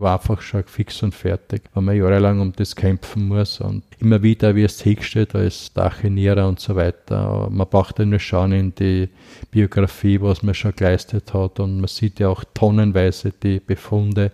[0.00, 4.22] war einfach schon fix und fertig, weil man jahrelang um das kämpfen muss und immer
[4.22, 7.48] wieder wie es hingestellt als Dachinierer und so weiter.
[7.50, 9.08] Man braucht ja nur schauen in die
[9.50, 14.32] Biografie, was man schon geleistet hat und man sieht ja auch tonnenweise die Befunde,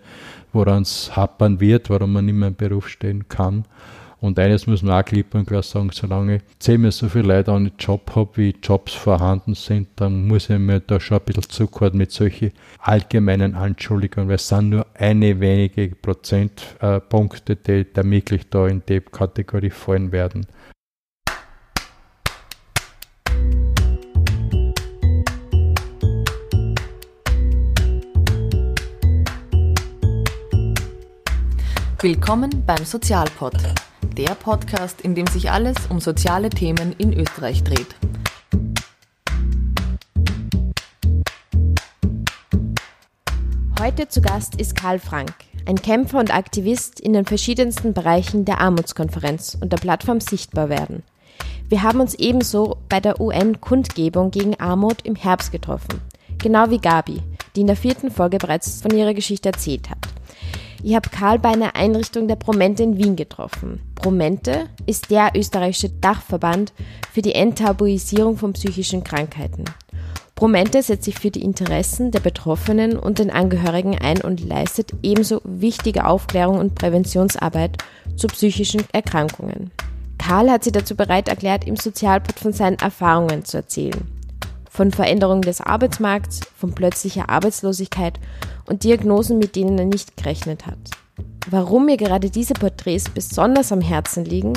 [0.53, 3.65] woran es hapern wird, warum man nicht mehr im Beruf stehen kann.
[4.19, 7.73] Und eines muss man auch klipp und klar sagen, solange zehnmal so viele Leute einen
[7.77, 11.97] Job habe, wie Jobs vorhanden sind, dann muss ich mir da schon ein bisschen zukommen
[11.97, 18.67] mit solchen allgemeinen Anschuldigungen, weil es sind nur eine wenige Prozentpunkte, die da wirklich da
[18.67, 20.47] in die Kategorie fallen werden.
[31.99, 33.53] Willkommen beim Sozialpod
[34.17, 37.95] der Podcast, in dem sich alles um soziale Themen in Österreich dreht.
[43.79, 45.33] Heute zu Gast ist Karl Frank,
[45.67, 51.03] ein Kämpfer und Aktivist in den verschiedensten Bereichen der Armutskonferenz und der Plattform Sichtbar werden.
[51.69, 56.01] Wir haben uns ebenso bei der UN-Kundgebung gegen Armut im Herbst getroffen,
[56.39, 57.21] genau wie Gabi,
[57.55, 60.06] die in der vierten Folge bereits von ihrer Geschichte erzählt hat.
[60.83, 63.81] Ich habe Karl bei einer Einrichtung der Promente in Wien getroffen.
[63.95, 66.71] Promente ist der österreichische Dachverband
[67.11, 69.65] für die Enttabuisierung von psychischen Krankheiten.
[70.35, 75.41] Promente setzt sich für die Interessen der Betroffenen und den Angehörigen ein und leistet ebenso
[75.43, 77.77] wichtige Aufklärung und Präventionsarbeit
[78.15, 79.71] zu psychischen Erkrankungen.
[80.19, 84.16] Karl hat sie dazu bereit erklärt, im Sozialpod von seinen Erfahrungen zu erzählen.
[84.77, 88.19] Von Veränderungen des Arbeitsmarkts, von plötzlicher Arbeitslosigkeit
[88.67, 90.77] und Diagnosen, mit denen er nicht gerechnet hat.
[91.49, 94.53] Warum mir gerade diese Porträts besonders am Herzen liegen,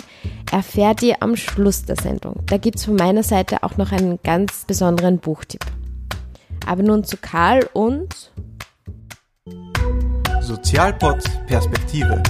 [0.52, 2.34] erfährt ihr am Schluss der Sendung.
[2.48, 5.64] Da gibt es von meiner Seite auch noch einen ganz besonderen Buchtipp.
[6.66, 8.30] Aber nun zu Karl und
[10.42, 12.22] Sozialpod Perspektive.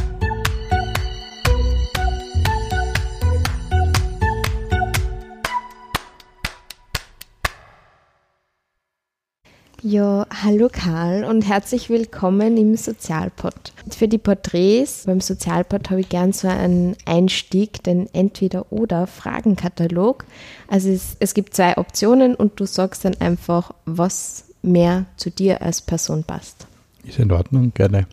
[9.83, 13.73] Ja, hallo Karl und herzlich willkommen im Sozialpod.
[13.89, 20.27] Für die Porträts beim Sozialpod habe ich gern so einen Einstieg, den Entweder-Oder-Fragenkatalog.
[20.69, 25.63] Also es, es gibt zwei Optionen und du sagst dann einfach, was mehr zu dir
[25.63, 26.67] als Person passt.
[27.05, 28.07] Ist in Ordnung, gerne.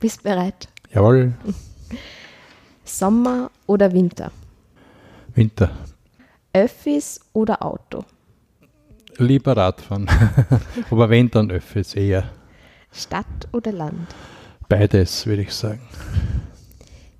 [0.00, 0.66] Bist bereit?
[0.92, 1.34] Jawohl.
[2.84, 4.32] Sommer oder Winter?
[5.36, 5.70] Winter.
[6.52, 8.04] Öffis oder Auto?
[9.18, 10.08] Lieber Radfahren.
[10.90, 12.30] Aber wenn, dann Öffis eher.
[12.92, 14.14] Stadt oder Land?
[14.68, 15.80] Beides, würde ich sagen.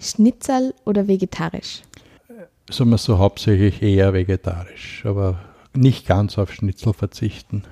[0.00, 1.82] Schnitzel oder vegetarisch?
[2.70, 5.38] Sagen wir so hauptsächlich eher vegetarisch, aber
[5.74, 7.64] nicht ganz auf Schnitzel verzichten.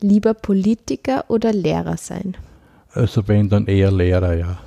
[0.00, 2.36] Lieber Politiker oder Lehrer sein?
[2.92, 4.58] Also wenn, dann eher Lehrer, ja.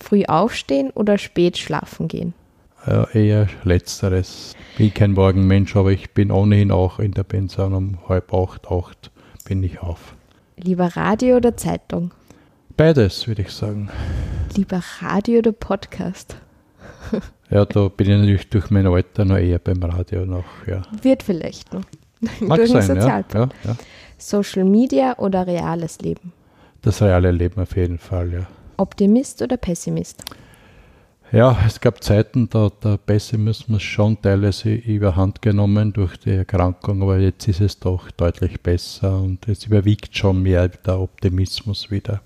[0.00, 2.34] Früh aufstehen oder spät schlafen gehen?
[2.86, 4.54] Ja, eher letzteres.
[4.76, 9.10] Bin kein Morgenmensch, aber ich bin ohnehin auch in der Pension um halb acht, acht
[9.44, 10.14] bin ich auf.
[10.56, 12.12] Lieber Radio oder Zeitung?
[12.76, 13.88] Beides, würde ich sagen.
[14.54, 16.36] Lieber Radio oder Podcast?
[17.50, 20.82] ja, da bin ich natürlich durch mein Alter noch eher beim Radio noch, ja.
[21.02, 21.84] Wird vielleicht noch.
[22.40, 23.76] Mag durch sein, ja, ja, ja.
[24.18, 26.32] Social Media oder reales Leben?
[26.82, 28.46] Das reale Leben auf jeden Fall, ja.
[28.76, 30.22] Optimist oder Pessimist?
[31.34, 37.18] Ja, es gab Zeiten, da der Pessimismus schon teilweise überhand genommen durch die Erkrankung, aber
[37.18, 42.20] jetzt ist es doch deutlich besser und es überwiegt schon mehr der Optimismus wieder.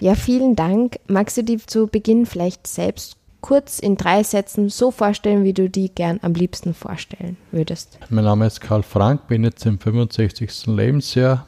[0.00, 0.98] Ja, vielen Dank.
[1.08, 5.70] Magst du dir zu Beginn vielleicht selbst kurz in drei Sätzen so vorstellen, wie du
[5.70, 7.98] die gern am liebsten vorstellen würdest?
[8.10, 10.66] Mein Name ist Karl Frank, bin jetzt im 65.
[10.66, 11.46] Lebensjahr,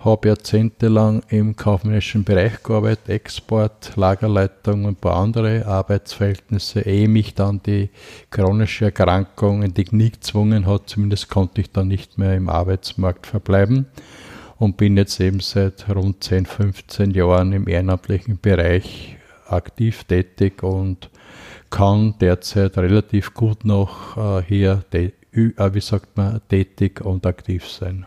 [0.00, 7.34] habe jahrzehntelang im kaufmännischen Bereich gearbeitet, Export, Lagerleitung und ein paar andere Arbeitsverhältnisse, ehe mich
[7.34, 7.90] dann die
[8.30, 13.26] chronische Erkrankung in die Knie gezwungen hat, zumindest konnte ich dann nicht mehr im Arbeitsmarkt
[13.26, 13.86] verbleiben
[14.58, 19.16] und bin jetzt eben seit rund 10, 15 Jahren im ehrenamtlichen Bereich
[19.48, 21.10] aktiv tätig und
[21.68, 28.06] kann derzeit relativ gut noch äh, hier, äh, wie sagt man, tätig und aktiv sein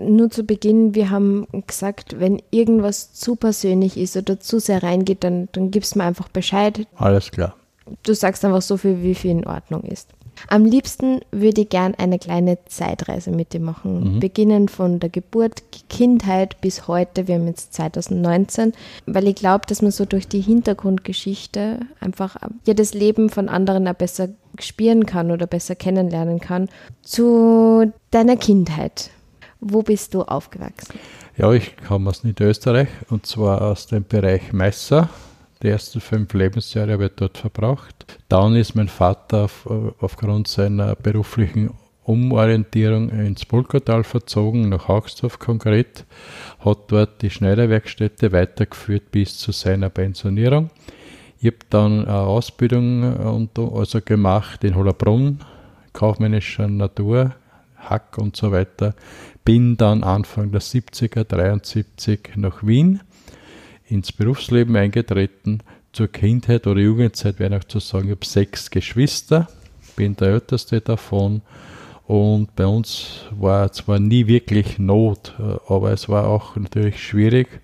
[0.00, 5.24] nur zu Beginn, wir haben gesagt, wenn irgendwas zu persönlich ist oder zu sehr reingeht,
[5.24, 6.86] dann, dann gibst mir einfach Bescheid.
[6.96, 7.56] Alles klar.
[8.02, 10.08] Du sagst einfach so viel, wie viel in Ordnung ist.
[10.48, 14.16] Am liebsten würde ich gern eine kleine Zeitreise mit dir machen.
[14.16, 14.20] Mhm.
[14.20, 17.28] Beginnen von der Geburt, Kindheit bis heute.
[17.28, 18.72] Wir haben jetzt 2019,
[19.06, 22.36] weil ich glaube, dass man so durch die Hintergrundgeschichte einfach
[22.66, 24.28] ja das Leben von anderen auch besser
[24.58, 26.68] spüren kann oder besser kennenlernen kann.
[27.02, 29.10] Zu deiner Kindheit.
[29.66, 30.98] Wo bist du aufgewachsen?
[31.38, 35.08] Ja, ich komme aus Niederösterreich und zwar aus dem Bereich Meißer.
[35.62, 38.18] Die ersten fünf Lebensjahre habe ich dort verbracht.
[38.28, 39.66] Dann ist mein Vater auf,
[40.00, 41.70] aufgrund seiner beruflichen
[42.02, 46.04] Umorientierung ins Pulkertal verzogen, nach Haugsdorf konkret,
[46.62, 50.68] hat dort die Schneiderwerkstätte weitergeführt bis zu seiner Pensionierung.
[51.40, 55.40] Ich habe dann eine Ausbildung also gemacht in Hollerbrunn,
[55.94, 57.32] kaufmännischer Natur,
[57.90, 58.94] Hack und so weiter.
[59.44, 63.00] Bin dann Anfang der 70er, 73 nach Wien
[63.86, 65.60] ins Berufsleben eingetreten.
[65.92, 69.48] Zur Kindheit oder Jugendzeit wäre noch zu sagen, ich habe sechs Geschwister,
[69.96, 71.42] bin der älteste davon
[72.06, 75.34] und bei uns war zwar nie wirklich Not,
[75.68, 77.60] aber es war auch natürlich schwierig,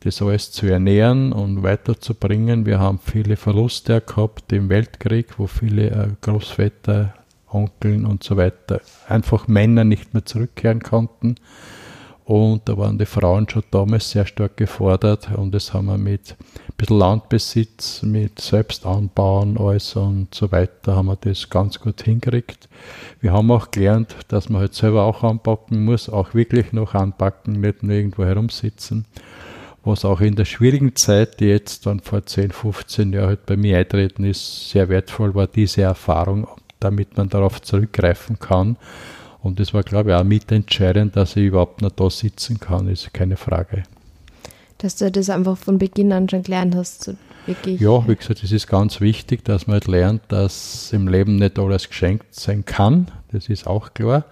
[0.00, 2.64] das alles zu ernähren und weiterzubringen.
[2.64, 7.14] Wir haben viele Verluste gehabt im Weltkrieg, wo viele äh, Großväter,
[7.56, 11.36] Onkeln und so weiter einfach Männer nicht mehr zurückkehren konnten.
[12.26, 16.32] Und da waren die Frauen schon damals sehr stark gefordert und das haben wir mit
[16.32, 22.68] ein bisschen Landbesitz, mit Selbstanbauen alles und so weiter, haben wir das ganz gut hingekriegt.
[23.20, 27.60] Wir haben auch gelernt, dass man halt selber auch anpacken muss, auch wirklich noch anpacken,
[27.60, 29.04] nicht nur irgendwo herumsitzen.
[29.84, 33.56] Was auch in der schwierigen Zeit, die jetzt dann vor 10, 15 Jahren halt bei
[33.56, 36.48] mir eintreten ist, sehr wertvoll war, diese Erfahrung,
[36.80, 38.76] damit man darauf zurückgreifen kann
[39.46, 43.14] und das war, glaube ich, auch mitentscheidend, dass ich überhaupt noch da sitzen kann, ist
[43.14, 43.84] keine Frage.
[44.78, 47.12] Dass du das einfach von Beginn an schon gelernt hast.
[47.46, 47.80] Wirklich.
[47.80, 51.60] Ja, wie gesagt, es ist ganz wichtig, dass man halt lernt, dass im Leben nicht
[51.60, 53.12] alles geschenkt sein kann.
[53.30, 54.24] Das ist auch klar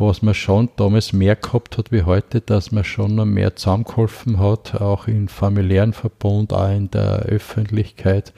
[0.00, 4.38] was man schon damals mehr gehabt hat wie heute, dass man schon noch mehr zusammengeholfen
[4.38, 8.32] hat, auch im familiären Verbund, auch in der Öffentlichkeit.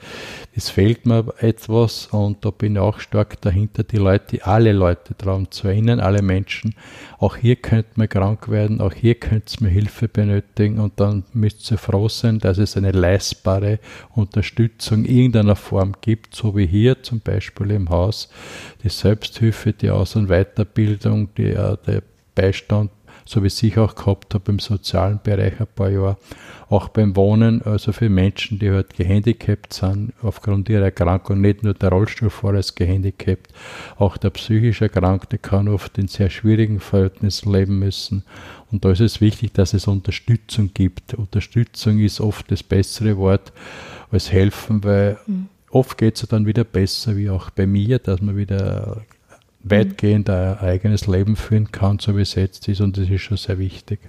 [0.55, 5.13] Es fehlt mir etwas und da bin ich auch stark dahinter, die Leute, alle Leute
[5.17, 6.75] daran zu erinnern, alle Menschen.
[7.21, 11.69] Auch hier könnte man krank werden, auch hier könnte man Hilfe benötigen und dann müsst
[11.69, 13.77] ihr froh sein, dass es eine leistbare
[14.15, 18.27] Unterstützung irgendeiner Form gibt, so wie hier zum Beispiel im Haus,
[18.83, 22.01] die Selbsthilfe, die Aus- und Weiterbildung, die äh, der
[22.33, 22.89] Beistand,
[23.31, 26.17] so wie ich auch gehabt habe im sozialen Bereich ein paar Jahre,
[26.69, 31.73] auch beim Wohnen, also für Menschen, die halt gehandicapt sind, aufgrund ihrer Erkrankung, nicht nur
[31.73, 33.53] der Rollstuhlfahrer ist gehandicapt,
[33.97, 38.25] auch der psychisch Erkrankte kann oft in sehr schwierigen Verhältnissen leben müssen.
[38.69, 41.13] Und da ist es wichtig, dass es Unterstützung gibt.
[41.13, 43.53] Unterstützung ist oft das bessere Wort
[44.11, 45.47] als helfen, weil mhm.
[45.69, 49.03] oft geht es dann wieder besser, wie auch bei mir, dass man wieder
[49.63, 52.81] weitgehend ein eigenes Leben führen kann, so wie es jetzt ist.
[52.81, 53.99] Und das ist schon sehr wichtig.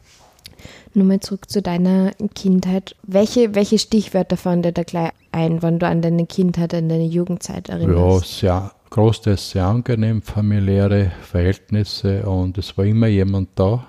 [0.95, 2.97] Nur mal zurück zu deiner Kindheit.
[3.03, 7.07] Welche, welche Stichwörter fallen dir da gleich ein, wenn du an deine Kindheit, an deine
[7.07, 8.43] Jugendzeit erinnerst?
[8.43, 13.87] Ja, sehr großteils sehr angenehm, familiäre Verhältnisse und es war immer jemand da.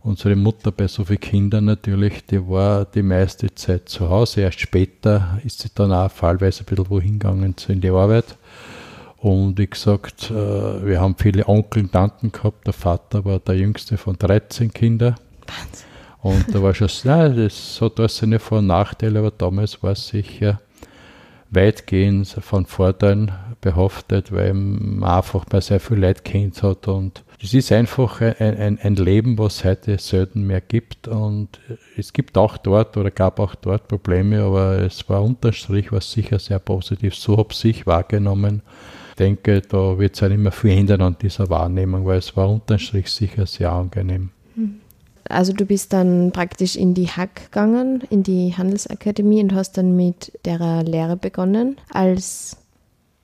[0.00, 4.42] Unsere Mutter bei so vielen Kindern natürlich, die war die meiste Zeit zu Hause.
[4.42, 8.36] Erst später ist sie dann auch fallweise ein bisschen wohin gegangen in die Arbeit.
[9.26, 12.64] Und wie gesagt, äh, wir haben viele Onkel und Tanten gehabt.
[12.64, 15.16] Der Vater war der jüngste von 13 Kindern.
[15.48, 15.86] Wahnsinn.
[16.22, 19.90] Und da war schon, nein, das hat alles seine Vor- und Nachteile, aber damals war
[19.90, 20.60] es sicher
[21.50, 26.86] weitgehend von Vorteilen behaftet, weil man einfach bei sehr viel Leid kennt hat.
[26.86, 31.08] Und es ist einfach ein, ein, ein Leben, was es heute selten mehr gibt.
[31.08, 31.58] Und
[31.96, 36.38] es gibt auch dort oder gab auch dort Probleme, aber es war unterstrich, was sicher
[36.38, 37.16] sehr positiv.
[37.16, 38.62] So habe ich wahrgenommen
[39.18, 42.78] denke, da wird es halt immer viel ändern an dieser Wahrnehmung, weil es war unterm
[42.78, 44.30] Strich sicher sehr angenehm.
[44.54, 44.80] Hm.
[45.28, 49.96] Also du bist dann praktisch in die Hack gegangen, in die Handelsakademie und hast dann
[49.96, 52.56] mit der Lehre begonnen als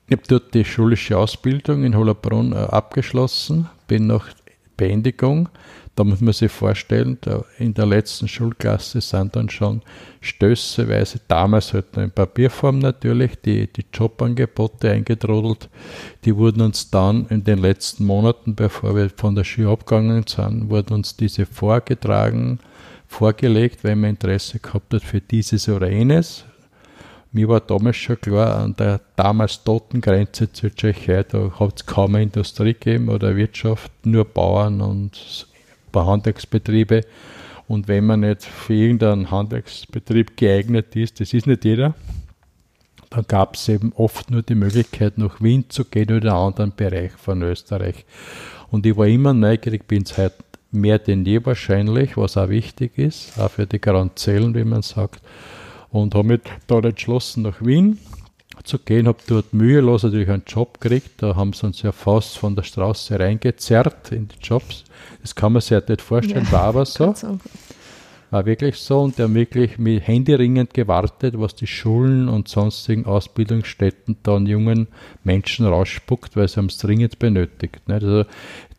[0.07, 4.27] ich habe dort die schulische Ausbildung in Hollerbrunn äh, abgeschlossen, bin nach
[4.75, 5.49] Beendigung
[5.95, 7.19] da muss man sich vorstellen,
[7.59, 9.83] in der letzten Schulklasse sind dann schon
[10.21, 15.69] stößeweise, damals halt noch in Papierform natürlich, die, die Jobangebote eingetrodelt.
[16.25, 20.69] Die wurden uns dann in den letzten Monaten, bevor wir von der Schule abgegangen sind,
[20.69, 22.59] wurden uns diese vorgetragen,
[23.07, 26.43] vorgelegt, wenn man Interesse gehabt hat für dieses oder jenes.
[27.31, 31.85] Mir war damals schon klar, an der damals toten Grenze zur Tschechei, da hat es
[31.85, 35.47] kaum eine Industrie gegeben oder Wirtschaft, nur Bauern und
[35.93, 37.05] paar Handwerksbetriebe.
[37.69, 41.95] Und wenn man nicht für irgendeinen Handwerksbetrieb geeignet ist, das ist nicht jeder,
[43.09, 46.37] dann gab es eben oft nur die Möglichkeit, nach Wien zu gehen oder in einen
[46.47, 48.05] anderen Bereich von Österreich.
[48.69, 50.35] Und ich war immer neugierig, bin es heute
[50.71, 55.21] mehr denn je wahrscheinlich, was auch wichtig ist, auch für die Garanzellen, wie man sagt.
[55.91, 57.99] Und habe mich da entschlossen, nach Wien
[58.63, 61.21] zu gehen, habe dort mühelos natürlich einen Job gekriegt.
[61.21, 64.83] Da haben sie uns ja fast von der Straße reingezerrt in die Jobs.
[65.21, 67.13] Das kann man sich halt nicht vorstellen, ja, war aber so.
[68.31, 73.05] War wirklich so und die haben wirklich mit händeringend gewartet, was die Schulen und sonstigen
[73.05, 74.87] Ausbildungsstätten da an jungen
[75.23, 77.87] Menschen rausspuckt, weil sie haben es dringend benötigt.
[77.87, 78.03] Nicht?
[78.03, 78.25] Also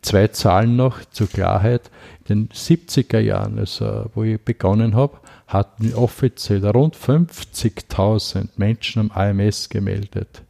[0.01, 1.89] zwei Zahlen noch zur Klarheit.
[2.27, 9.11] In den 70er Jahren, also wo ich begonnen habe, hatten offiziell rund 50.000 Menschen am
[9.11, 10.41] AMS gemeldet.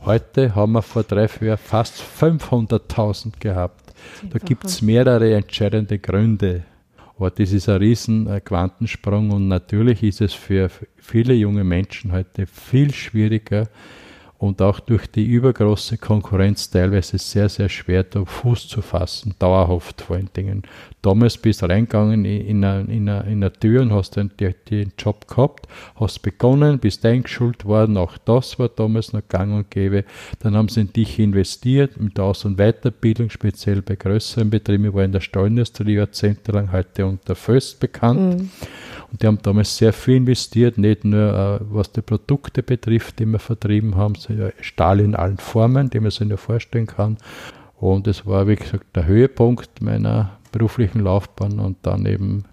[0.00, 3.94] Heute haben wir vor drei, vier Jahren fast 500.000 gehabt.
[4.30, 6.64] Da gibt es mehrere entscheidende Gründe.
[7.16, 12.46] Aber das ist ein riesen Quantensprung und natürlich ist es für viele junge Menschen heute
[12.46, 13.68] viel schwieriger,
[14.42, 20.02] und auch durch die übergroße Konkurrenz teilweise sehr, sehr schwer, da Fuß zu fassen, dauerhaft
[20.02, 20.64] vor allen Dingen.
[21.00, 24.32] Damals bist du reingegangen in eine, in eine, in eine Tür und hast den,
[24.68, 29.70] den Job gehabt, hast begonnen, bist eingeschult worden, auch das war damals noch gang und
[29.70, 30.04] gäbe.
[30.40, 34.94] Dann haben sie in dich investiert, mit Aus- und Weiterbildung, speziell bei größeren Betrieben, ich
[34.94, 38.40] war in der Stahlindustrie jahrzehntelang heute unter Föst bekannt.
[38.40, 38.50] Mhm.
[39.12, 43.26] Und die haben damals sehr viel investiert, nicht nur äh, was die Produkte betrifft, die
[43.26, 47.18] wir vertrieben haben, sondern Stahl in allen Formen, die man sich nur vorstellen kann.
[47.78, 52.44] Und es war, wie gesagt, der Höhepunkt meiner beruflichen Laufbahn und dann eben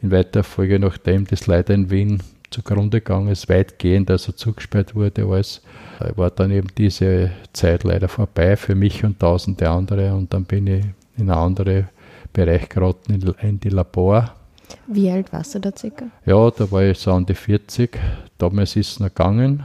[0.00, 5.24] in weiterer Folge, nachdem das leider in Wien zugrunde gegangen ist, weitgehend also zugesperrt wurde,
[5.24, 5.62] alles,
[6.00, 10.46] äh, war dann eben diese Zeit leider vorbei für mich und tausende andere und dann
[10.46, 10.84] bin ich
[11.16, 11.88] in einen anderen
[12.32, 14.34] Bereich geraten, in die Labor
[14.86, 16.06] wie alt warst du da circa?
[16.24, 17.98] Ja, da war ich so an die 40.
[18.38, 19.62] Damals ist es noch gegangen.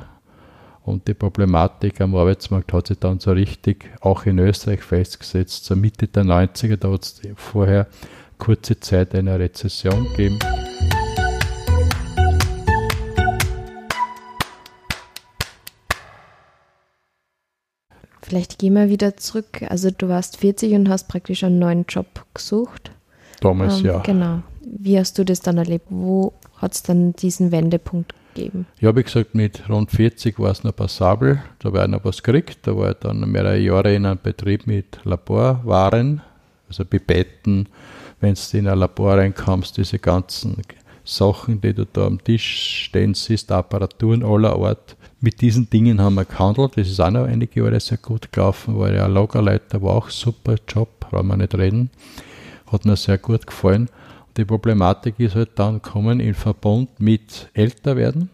[0.84, 5.66] Und die Problematik am Arbeitsmarkt hat sich dann so richtig auch in Österreich festgesetzt.
[5.66, 7.88] So Mitte der 90er, da hat es vorher
[8.38, 10.40] kurze Zeit eine Rezession gegeben.
[18.22, 19.64] Vielleicht gehen wir wieder zurück.
[19.70, 22.92] Also du warst 40 und hast praktisch einen neuen Job gesucht.
[23.42, 24.00] Damals, ähm, ja.
[24.00, 24.42] Genau.
[24.62, 25.86] Wie hast du das dann erlebt?
[25.90, 28.66] Wo hat es dann diesen Wendepunkt gegeben?
[28.80, 31.42] Ja, wie gesagt, mit rund 40 war es noch passabel.
[31.60, 32.60] Da war ich noch was gekriegt.
[32.64, 36.22] Da war ich dann mehrere Jahre in einem Betrieb mit Laborwaren,
[36.68, 37.70] also Pipetten.
[38.20, 40.58] Wenn du in ein Labor reinkommst, diese ganzen
[41.06, 44.96] Sachen, die du da am Tisch stehen siehst, Apparaturen aller Art.
[45.20, 46.78] Mit diesen Dingen haben wir gehandelt.
[46.78, 48.78] Das ist auch noch einige Jahre sehr gut gelaufen.
[48.78, 51.90] War ja ein Lagerleiter, war auch super Job, brauchen wir nicht reden.
[52.72, 53.90] Hat mir sehr gut gefallen.
[54.36, 58.30] Die Problematik ist halt dann kommen in Verbund mit Älterwerden.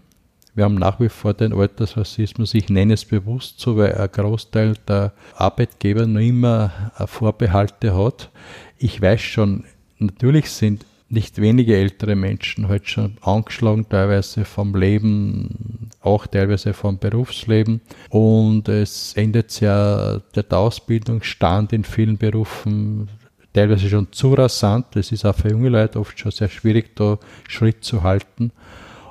[0.55, 4.75] Wir haben nach wie vor den Altersrassismus, ich nenne es bewusst so, weil ein Großteil
[4.87, 8.29] der Arbeitgeber noch immer Vorbehalte hat.
[8.77, 9.63] Ich weiß schon,
[9.97, 16.97] natürlich sind nicht wenige ältere Menschen halt schon angeschlagen, teilweise vom Leben, auch teilweise vom
[16.97, 17.81] Berufsleben.
[18.09, 23.09] Und es endet ja der Ausbildungsstand in vielen Berufen
[23.53, 24.87] teilweise schon zu rasant.
[24.91, 27.17] Das ist auch für junge Leute oft schon sehr schwierig, da
[27.47, 28.51] Schritt zu halten.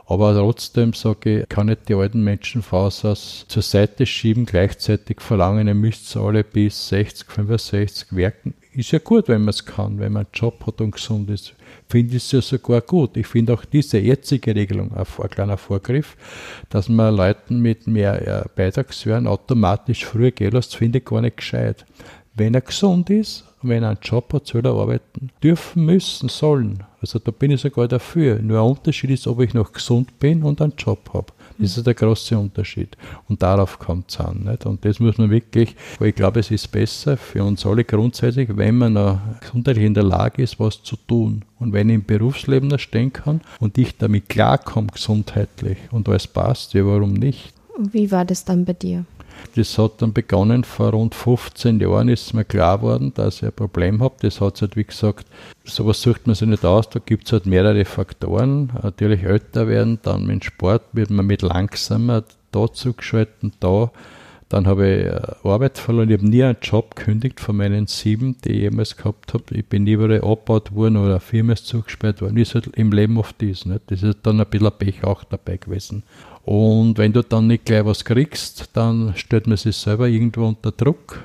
[0.06, 5.68] Aber trotzdem sage ich, kann nicht die alten Menschen Voraus zur Seite schieben, gleichzeitig verlangen,
[5.68, 8.52] ihr müsst alle bis 60, 65 werken.
[8.74, 11.54] Ist ja gut, wenn man es kann, wenn man einen Job hat und gesund ist.
[11.88, 13.16] Finde ich es ja sogar gut.
[13.16, 16.16] Ich finde auch diese jetzige Regelung ein, ein kleiner Vorgriff,
[16.68, 21.86] dass man Leuten mit mehr Beitragshören automatisch früher gehen lässt, finde ich gar nicht gescheit.
[22.34, 25.30] Wenn er gesund ist und wenn einen Job hat, soll er arbeiten.
[25.42, 26.82] Dürfen, müssen, sollen.
[27.00, 28.38] Also da bin ich sogar dafür.
[28.40, 31.32] Nur ein Unterschied ist, ob ich noch gesund bin und einen Job habe.
[31.58, 32.96] Das ist der große Unterschied.
[33.28, 34.44] Und darauf kommt es an.
[34.44, 34.66] Nicht?
[34.66, 38.48] Und das muss man wirklich, weil ich glaube, es ist besser für uns alle grundsätzlich,
[38.56, 41.44] wenn man noch gesundheitlich in der Lage ist, was zu tun.
[41.58, 46.26] Und wenn ich im Berufsleben noch stehen kann und ich damit klarkomme, gesundheitlich und alles
[46.26, 47.52] passt, ja, warum nicht?
[47.78, 49.04] Wie war das dann bei dir?
[49.54, 53.52] Das hat dann begonnen, vor rund 15 Jahren ist mir klar geworden, dass ich ein
[53.52, 54.14] Problem habe.
[54.20, 55.26] Das hat halt, wie gesagt,
[55.64, 56.88] sowas sucht man sich nicht aus.
[56.88, 58.70] Da gibt es halt mehrere Faktoren.
[58.82, 63.90] Natürlich älter werden, dann mit Sport wird man mit langsamer dazu geschalten, da.
[64.52, 66.10] Dann habe ich äh, Arbeit verloren.
[66.10, 69.44] Ich habe nie einen Job gekündigt von meinen sieben, die ich jemals gehabt habe.
[69.52, 72.36] Ich bin nie überall abgebaut worden oder eine Firma zugesperrt worden.
[72.36, 73.64] Wie es halt im Leben oft ist.
[73.64, 73.80] Nicht?
[73.86, 76.02] Das ist dann ein bisschen Pech auch dabei gewesen.
[76.44, 80.70] Und wenn du dann nicht gleich was kriegst, dann stellt man sich selber irgendwo unter
[80.70, 81.20] Druck,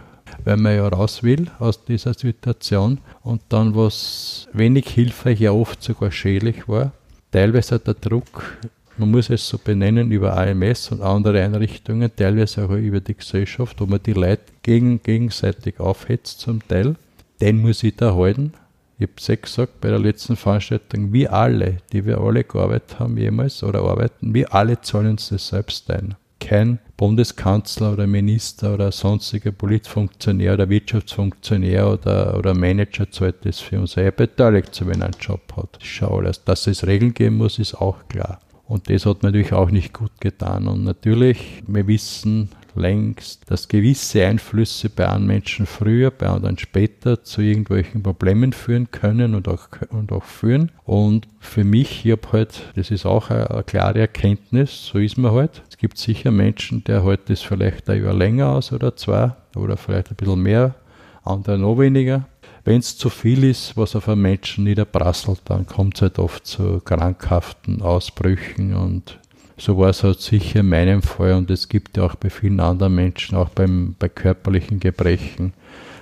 [0.46, 3.00] weil man ja raus will aus dieser Situation.
[3.24, 6.94] Und dann, was wenig hilfreich, ja oft sogar schädlich war,
[7.34, 8.58] teilweise der Druck,
[8.98, 13.80] man muss es so benennen, über AMS und andere Einrichtungen, teilweise auch über die Gesellschaft,
[13.80, 16.96] wo man die Leute gegen, gegenseitig aufhetzt zum Teil,
[17.40, 18.54] den muss ich da halten
[19.00, 23.16] ich habe es gesagt bei der letzten Veranstaltung, wir alle, die wir alle gearbeitet haben
[23.16, 26.16] jemals oder arbeiten, wir alle zahlen uns das selbst ein.
[26.40, 33.80] kein Bundeskanzler oder Minister oder sonstiger Politfunktionär oder Wirtschaftsfunktionär oder, oder Manager zahlt das für
[33.80, 33.98] uns.
[33.98, 35.80] Er beteiligt wenn er einen Job hat.
[36.02, 36.44] Alles.
[36.44, 38.40] Dass es Regeln geben muss, ist auch klar.
[38.68, 40.68] Und das hat natürlich auch nicht gut getan.
[40.68, 47.24] Und natürlich, wir wissen, längst, dass gewisse Einflüsse bei einem Menschen früher, bei anderen später
[47.24, 50.72] zu irgendwelchen Problemen führen können und auch, und auch führen.
[50.86, 55.18] Und für mich, ich habe halt, das ist auch eine, eine, klare Erkenntnis, so ist
[55.18, 55.64] man halt.
[55.70, 59.78] Es gibt sicher Menschen, der halt das vielleicht ein Jahr länger aus oder zwei oder
[59.78, 60.76] vielleicht ein bisschen mehr,
[61.24, 62.26] andere noch weniger.
[62.68, 66.46] Wenn es zu viel ist, was auf einen Menschen niederprasselt, dann kommt es halt oft
[66.46, 69.20] zu krankhaften Ausbrüchen und
[69.56, 71.36] so war es halt sicher in meinem Fall.
[71.36, 75.54] Und es gibt ja auch bei vielen anderen Menschen, auch beim, bei körperlichen Gebrechen,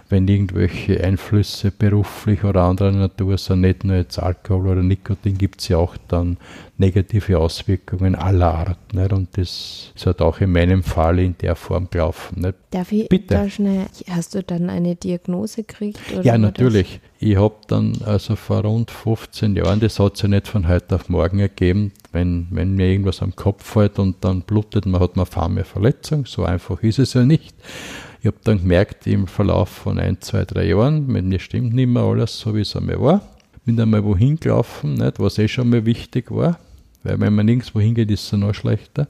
[0.08, 5.62] wenn irgendwelche Einflüsse beruflich oder anderer Natur sind, nicht nur jetzt Alkohol oder Nikotin, gibt
[5.62, 6.38] es ja auch dann
[6.78, 8.94] negative Auswirkungen aller Art.
[8.94, 9.12] Nicht?
[9.12, 12.42] Und das ist halt auch in meinem Fall in der Form gelaufen.
[12.42, 12.56] Nicht?
[12.70, 13.34] Darf ich Bitte.
[13.34, 16.00] da schnell, hast du dann eine Diagnose gekriegt?
[16.22, 17.00] ja, natürlich.
[17.18, 21.10] Ich habe dann also vor rund 15 Jahren, das hat sich nicht von heute auf
[21.10, 25.26] morgen ergeben, wenn, wenn mir irgendwas am Kopf fällt und dann blutet man, hat man
[25.36, 26.28] einmal Verletzung.
[26.28, 27.56] So einfach ist es ja nicht.
[28.26, 31.86] Ich habe dann gemerkt, im Verlauf von ein, zwei, drei Jahren, mit mir stimmt nicht
[31.86, 33.22] mehr alles so, wie es einmal war.
[33.66, 36.58] Bin dann mal wohin gelaufen, nicht, was eh schon mal wichtig war,
[37.04, 39.08] weil wenn man nirgendwo hingeht, ist es noch schlechter.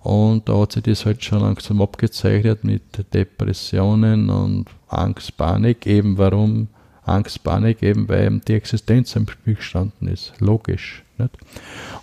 [0.00, 2.82] Und da hat sich das halt schon langsam abgezeichnet mit
[3.14, 5.86] Depressionen und Angst, Panik.
[5.86, 6.68] Eben warum
[7.02, 7.82] Angst, Panik?
[7.82, 10.34] Eben weil die Existenz am Spiel gestanden ist.
[10.40, 11.02] Logisch.
[11.18, 11.36] Nicht?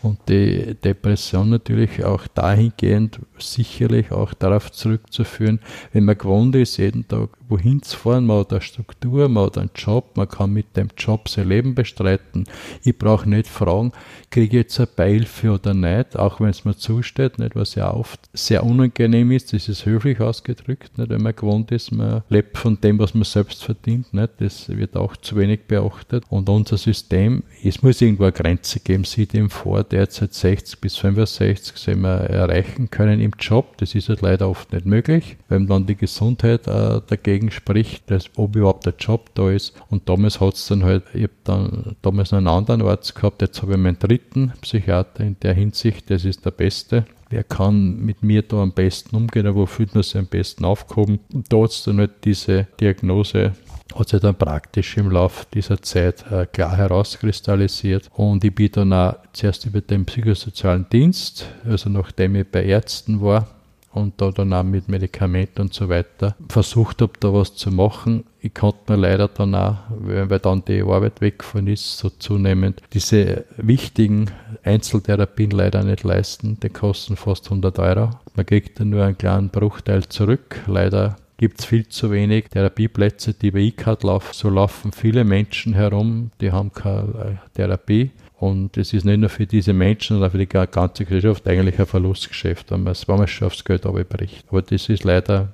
[0.02, 5.60] Und die Depression natürlich auch dahingehend sicherlich auch darauf zurückzuführen,
[5.94, 9.58] wenn man gewohnt ist, jeden Tag wohin zu fahren, man hat eine Struktur, man hat
[9.58, 12.46] einen Job, man kann mit dem Job sein Leben bestreiten.
[12.84, 13.92] Ich brauche nicht fragen,
[14.32, 17.94] kriege ich jetzt eine Beihilfe oder nicht, auch wenn es mir zusteht, nicht, was ja
[17.94, 22.58] oft sehr unangenehm ist, das ist höflich ausgedrückt, nicht, wenn man gewohnt ist, man lebt
[22.58, 26.78] von dem, was man selbst verdient, nicht, das wird auch zu wenig beachtet und unser
[26.78, 32.02] System, es muss irgendwo eine Grenze geben, sieht ihm vor, derzeit 60 bis 65 sind
[32.02, 35.96] wir erreichen können im Job, das ist halt leider oft nicht möglich, weil dann die
[35.96, 39.74] Gesundheit äh, dagegen spricht, dass, ob überhaupt der Job da ist.
[39.90, 43.62] Und damals hat es dann halt, ich habe dann damals einen anderen Arzt gehabt, jetzt
[43.62, 47.06] habe ich meinen dritten Psychiater in der Hinsicht, das ist der Beste.
[47.30, 51.20] Wer kann mit mir da am besten umgehen, wo fühlt man sich am besten aufgehoben?
[51.34, 53.54] Und da hat es dann halt diese Diagnose
[53.96, 58.10] hat sich dann praktisch im Laufe dieser Zeit äh, klar herauskristallisiert.
[58.14, 63.22] Und ich bin dann auch zuerst über den psychosozialen Dienst, also nachdem ich bei Ärzten
[63.22, 63.48] war,
[63.94, 68.24] und da dann auch mit Medikamenten und so weiter versucht habe, da was zu machen.
[68.40, 73.46] Ich konnte mir leider dann auch, weil dann die Arbeit weggefahren ist, so zunehmend diese
[73.58, 74.32] wichtigen
[74.64, 76.58] Einzeltherapien leider nicht leisten.
[76.62, 78.10] Die kosten fast 100 Euro.
[78.36, 80.62] Man kriegt dann nur einen kleinen Bruchteil zurück.
[80.68, 84.30] Leider gibt es viel zu wenig Therapieplätze, die bei E-Card laufen.
[84.32, 88.12] So laufen viele Menschen herum, die haben keine äh, Therapie.
[88.38, 91.88] Und es ist nicht nur für diese Menschen, sondern für die ganze Gesellschaft eigentlich ein
[91.88, 92.94] Verlustgeschäft, wenn man,
[93.28, 94.46] schon aufs Geld bricht.
[94.50, 95.48] Aber das ist leider,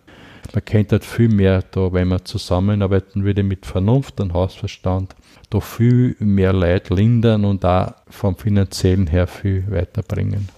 [0.53, 5.15] man kennt halt viel mehr da, wenn man zusammenarbeiten würde mit Vernunft und Hausverstand,
[5.49, 10.49] da viel mehr Leid lindern und da vom finanziellen her viel weiterbringen.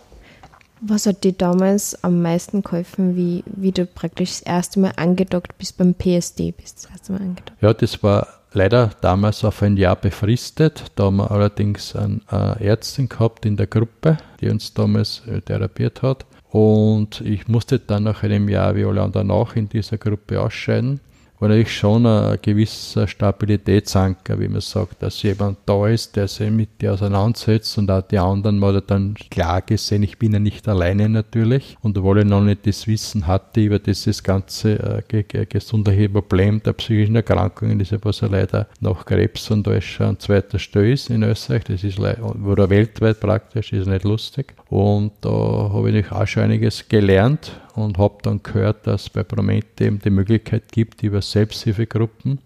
[0.81, 5.57] Was hat dir damals am meisten geholfen, wie, wie du praktisch das erste Mal angedockt
[5.57, 6.51] bist beim PSD?
[6.51, 7.53] Bist das erste Mal angedockt?
[7.61, 10.85] Ja, das war leider damals auf ein Jahr befristet.
[10.95, 12.21] Da haben wir allerdings eine
[12.59, 16.25] Ärztin gehabt in der Gruppe, die uns damals äh, therapiert hat.
[16.49, 20.99] Und ich musste dann nach einem Jahr wie alle anderen auch in dieser Gruppe ausscheiden
[21.39, 26.51] war natürlich schon ein gewisser Stabilitätsanker, wie man sagt, dass jemand da ist, der sich
[26.51, 30.67] mit dir auseinandersetzt und auch die anderen mal dann klar gesehen, ich bin ja nicht
[30.67, 31.77] alleine natürlich.
[31.81, 36.73] Und obwohl ich noch nicht das Wissen hatte über dieses ganze äh, gesundheitliche Problem der
[36.73, 40.91] psychischen Erkrankungen, das ja was ja leider nach Krebs und alles schon an zweiter Stelle
[40.91, 46.11] ist in Österreich, das ist oder weltweit praktisch, ist nicht lustig und da habe ich
[46.11, 50.71] auch schon einiges gelernt und habe dann gehört, dass es bei Promente eben die Möglichkeit
[50.71, 52.39] gibt, über Selbsthilfegruppen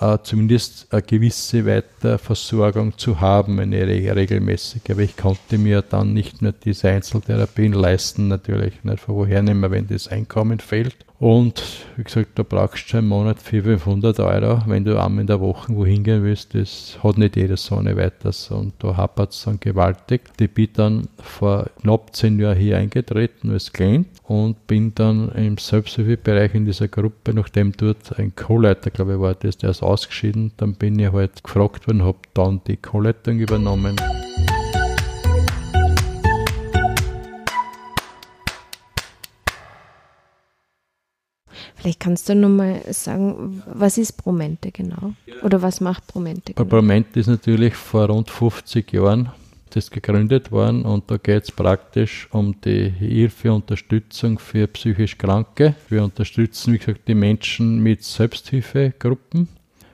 [0.00, 4.90] äh, zumindest eine gewisse Weiterversorgung zu haben, eine regelmäßige.
[4.90, 9.70] Aber ich konnte mir dann nicht mehr diese Einzeltherapien leisten, natürlich nicht von woher nehmen,
[9.70, 10.96] wenn das Einkommen fehlt.
[11.20, 11.64] Und
[11.96, 15.40] wie gesagt, da brauchst du im Monat 400, 500 Euro, wenn du einmal in der
[15.40, 16.54] Woche wohin gehen willst.
[16.54, 18.52] Das hat nicht jeder so eine weiters.
[18.52, 20.22] Und da hapert es dann gewaltig.
[20.38, 25.58] Ich bin dann vor knapp zehn Jahren hier eingetreten als Klient und bin dann im
[25.58, 30.52] Selbsthilfebereich in dieser Gruppe, nachdem dort ein Co-Leiter, glaube ich, war das, der ist ausgeschieden,
[30.56, 33.96] dann bin ich halt gefragt worden, habe dann die Co-Leitung übernommen.。
[41.78, 45.14] Vielleicht kannst du nochmal sagen, was ist Promente genau?
[45.42, 46.68] Oder was macht Promente genau?
[46.68, 49.30] Promente ist natürlich vor rund 50 Jahren
[49.70, 55.74] das gegründet worden und da geht es praktisch um die Hilfe, Unterstützung für psychisch Kranke.
[55.88, 59.48] Wir unterstützen, wie gesagt, die Menschen mit Selbsthilfegruppen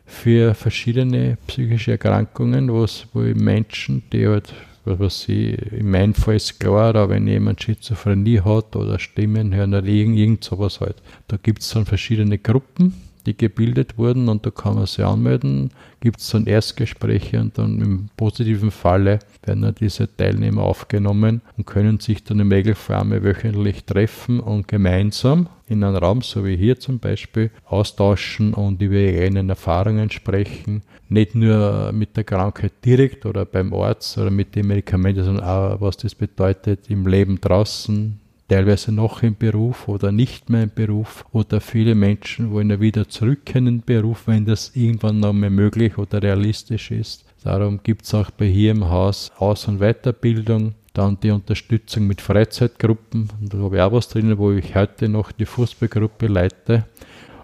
[0.06, 6.60] für verschiedene psychische Erkrankungen, wo Menschen, die halt was weiß ich, in meinem Fall ist
[6.60, 10.96] klar, aber wenn jemand Schizophrenie hat oder Stimmen hören oder irgend, irgend sowas halt,
[11.28, 12.94] da gibt es dann verschiedene Gruppen,
[13.26, 17.80] die gebildet wurden und da kann man sich anmelden, gibt es dann Erstgespräche und dann
[17.80, 23.84] im positiven Falle werden dann diese Teilnehmer aufgenommen und können sich dann im Regelfall wöchentlich
[23.84, 29.24] treffen und gemeinsam in einem Raum, so wie hier zum Beispiel, austauschen und über ihre
[29.24, 30.82] eigenen Erfahrungen sprechen.
[31.08, 35.80] Nicht nur mit der Krankheit direkt oder beim Arzt oder mit den Medikamenten, sondern auch,
[35.80, 41.24] was das bedeutet im Leben draußen, teilweise noch im Beruf oder nicht mehr im Beruf
[41.32, 45.50] oder viele Menschen wollen ja wieder zurück in den Beruf, wenn das irgendwann noch mehr
[45.50, 47.24] möglich oder realistisch ist.
[47.42, 52.20] Darum gibt es auch bei hier im Haus Aus- und Weiterbildung, dann die Unterstützung mit
[52.20, 56.84] Freizeitgruppen, da habe ich auch was drinnen, wo ich heute noch die Fußballgruppe leite.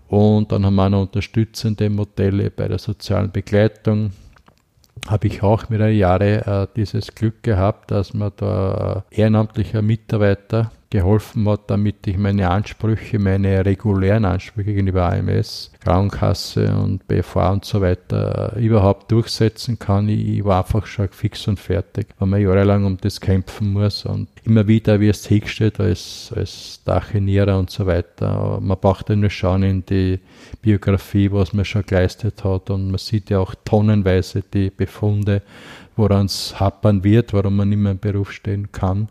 [0.09, 4.13] Und dann haben wir noch unterstützende Modelle bei der sozialen Begleitung,
[5.09, 11.49] habe ich auch der Jahre äh, dieses Glück gehabt, dass man da ehrenamtlicher Mitarbeiter geholfen
[11.49, 17.81] hat, damit ich meine Ansprüche, meine regulären Ansprüche gegenüber AMS, Krankenkasse und BV und so
[17.81, 20.09] weiter überhaupt durchsetzen kann.
[20.09, 24.29] Ich, war einfach schon fix und fertig, weil man jahrelang um das kämpfen muss und
[24.45, 28.59] immer wieder wie es hingestellt als, als Dachinierer und so weiter.
[28.61, 30.19] Man braucht ja nur schauen in die
[30.61, 35.43] Biografie, was man schon geleistet hat und man sieht ja auch tonnenweise die Befunde,
[35.95, 39.09] woran es happern wird, warum man nicht mehr im Beruf stehen kann.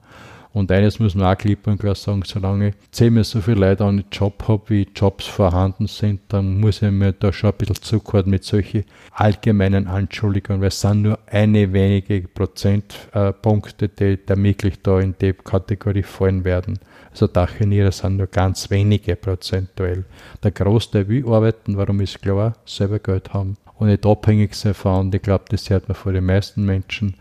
[0.51, 4.05] Und eines muss man auch klipp und klar sagen, solange zehnmal so viele Leute den
[4.12, 8.29] Job habe, wie Jobs vorhanden sind, dann muss ich mir da schon ein bisschen zuhören
[8.29, 15.13] mit solchen allgemeinen Anschuldigungen, weil es sind nur eine wenige Prozentpunkte, die wirklich da in
[15.21, 16.79] die Kategorie fallen werden.
[17.12, 20.05] Also Dachiniere sind nur ganz wenige prozentuell.
[20.43, 25.12] Der Großteil will arbeiten, warum ist klar, selber Geld haben und nicht abhängig sein von
[25.13, 27.15] Ich glaube, das hört man vor den meisten Menschen.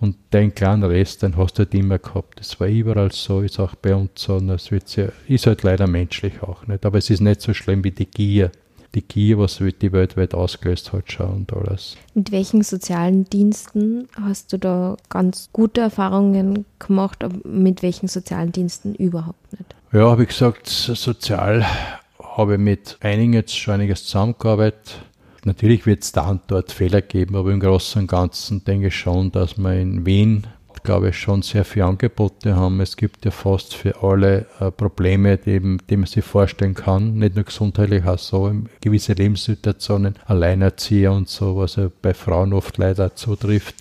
[0.00, 2.40] Und den kleinen Rest, den hast du halt immer gehabt.
[2.40, 4.34] Das war überall so, ist auch bei uns so.
[4.36, 6.84] Und das wird ja, ist halt leider menschlich auch nicht.
[6.84, 8.50] Aber es ist nicht so schlimm wie die Gier.
[8.94, 11.96] Die Gier, was die weltweit ausgelöst hat, schon und alles.
[12.14, 18.52] Mit welchen sozialen Diensten hast du da ganz gute Erfahrungen gemacht, aber mit welchen sozialen
[18.52, 19.74] Diensten überhaupt nicht?
[19.92, 21.64] Ja, habe ich gesagt, sozial
[22.36, 25.02] habe ich mit einigen jetzt schon einiges zusammengearbeitet
[25.44, 28.96] Natürlich wird es da und dort Fehler geben, aber im Großen und Ganzen denke ich
[28.96, 30.46] schon, dass wir in Wien,
[30.82, 32.80] glaube ich, schon sehr viele Angebote haben.
[32.80, 37.34] Es gibt ja fast für alle äh, Probleme, die, die, man sich vorstellen kann, nicht
[37.34, 43.14] nur gesundheitlich, auch so gewisse Lebenssituationen, Alleinerzieher und so, was ja bei Frauen oft leider
[43.14, 43.76] zutrifft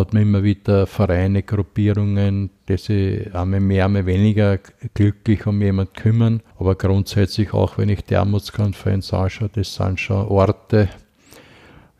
[0.00, 4.58] hat man immer wieder Vereine, Gruppierungen, die sich einmal mehr, einmal weniger
[4.94, 6.42] glücklich um jemanden kümmern.
[6.58, 10.88] Aber grundsätzlich auch, wenn ich die Armutskonferenz anschaue, das sind schon Orte,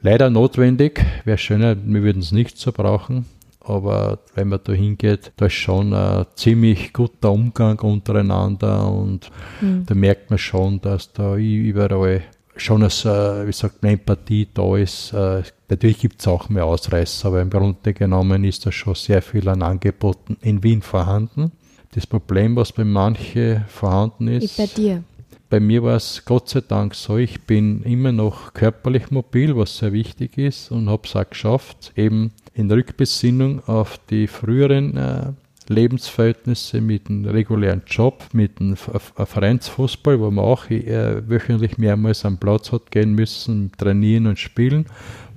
[0.03, 1.05] leider notwendig.
[1.25, 3.27] Wäre schöner, wir würden es nicht so brauchen.
[3.61, 9.31] Aber wenn man da hingeht, da ist schon ein ziemlich guter Umgang untereinander und
[9.61, 9.85] mhm.
[9.87, 12.23] da merkt man schon, dass da überall
[12.57, 15.13] schon als, äh, wie sagt man, Empathie da ist.
[15.13, 19.23] Äh, natürlich gibt es auch mehr Ausreißer, aber im Grunde genommen ist da schon sehr
[19.23, 21.53] viel an Angeboten in Wien vorhanden.
[21.93, 24.59] Das Problem, was bei manchen vorhanden ist.
[24.59, 25.05] Wie bei dir.
[25.49, 29.79] Bei mir war es Gott sei Dank so, ich bin immer noch körperlich mobil, was
[29.79, 35.33] sehr wichtig ist und habe es auch geschafft, eben in Rückbesinnung auf die früheren äh,
[35.69, 42.39] Lebensverhältnisse mit einem regulären Job, mit einem Vereinsfußball, wo man auch äh, wöchentlich mehrmals am
[42.39, 44.87] Platz hat gehen müssen, trainieren und spielen,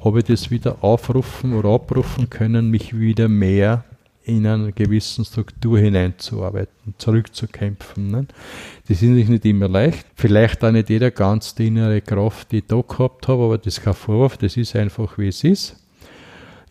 [0.04, 3.84] habe ich das wieder aufrufen oder abrufen können, mich wieder mehr
[4.24, 8.12] in einer gewissen Struktur hineinzuarbeiten, zurückzukämpfen.
[8.12, 8.28] Ne?
[8.88, 10.06] Das ist nicht immer leicht.
[10.16, 13.78] Vielleicht auch nicht jeder ganz die innere Kraft, die ich da gehabt habe, aber das
[13.78, 15.76] ist kein Vorwurf, das ist einfach, wie es ist.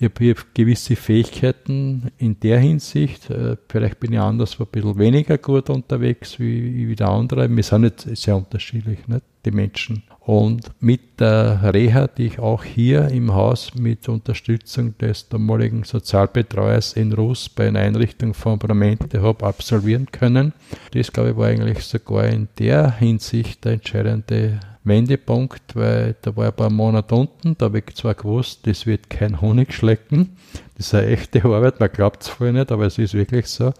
[0.00, 3.30] Ich habe gewisse Fähigkeiten in der Hinsicht.
[3.30, 7.48] Äh, vielleicht bin ich anders ein bisschen weniger gut unterwegs wie, wie der andere.
[7.48, 9.24] Wir sind nicht sehr unterschiedlich, nicht?
[9.44, 10.02] die Menschen.
[10.20, 16.92] Und mit der Reha, die ich auch hier im Haus mit Unterstützung des damaligen Sozialbetreuers
[16.92, 20.52] in Russ bei einer Einrichtung von Promente habe absolvieren können.
[20.92, 26.46] Das, glaube ich, war eigentlich sogar in der Hinsicht der entscheidende Wendepunkt, weil da war
[26.46, 30.36] ein paar Monate unten, da habe ich zwar gewusst, das wird kein Honig schlecken,
[30.76, 33.72] das ist eine echte Arbeit, man glaubt es vorher nicht, aber es ist wirklich so,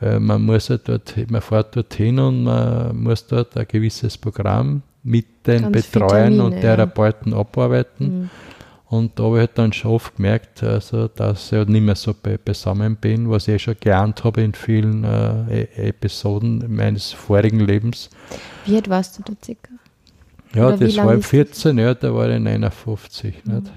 [0.00, 4.82] Weil man muss ja dort, man fährt dorthin und man muss dort ein gewisses Programm
[5.02, 6.60] mit den Ganz Betreuern Vitamine, und ja.
[6.60, 8.20] Therapeuten abarbeiten.
[8.22, 8.30] Mhm.
[8.86, 11.94] Und da habe ich halt dann schon oft gemerkt, also, dass ich halt nicht mehr
[11.94, 16.64] so be beisammen bin, was ich eh schon geahnt habe in vielen äh, E- Episoden
[16.74, 18.10] meines vorigen Lebens.
[18.64, 19.69] Wie alt warst du da circa?
[20.54, 21.30] Ja, Oder das war im ist das?
[21.30, 23.44] 14, ja, da war ich 59.
[23.44, 23.72] Nicht?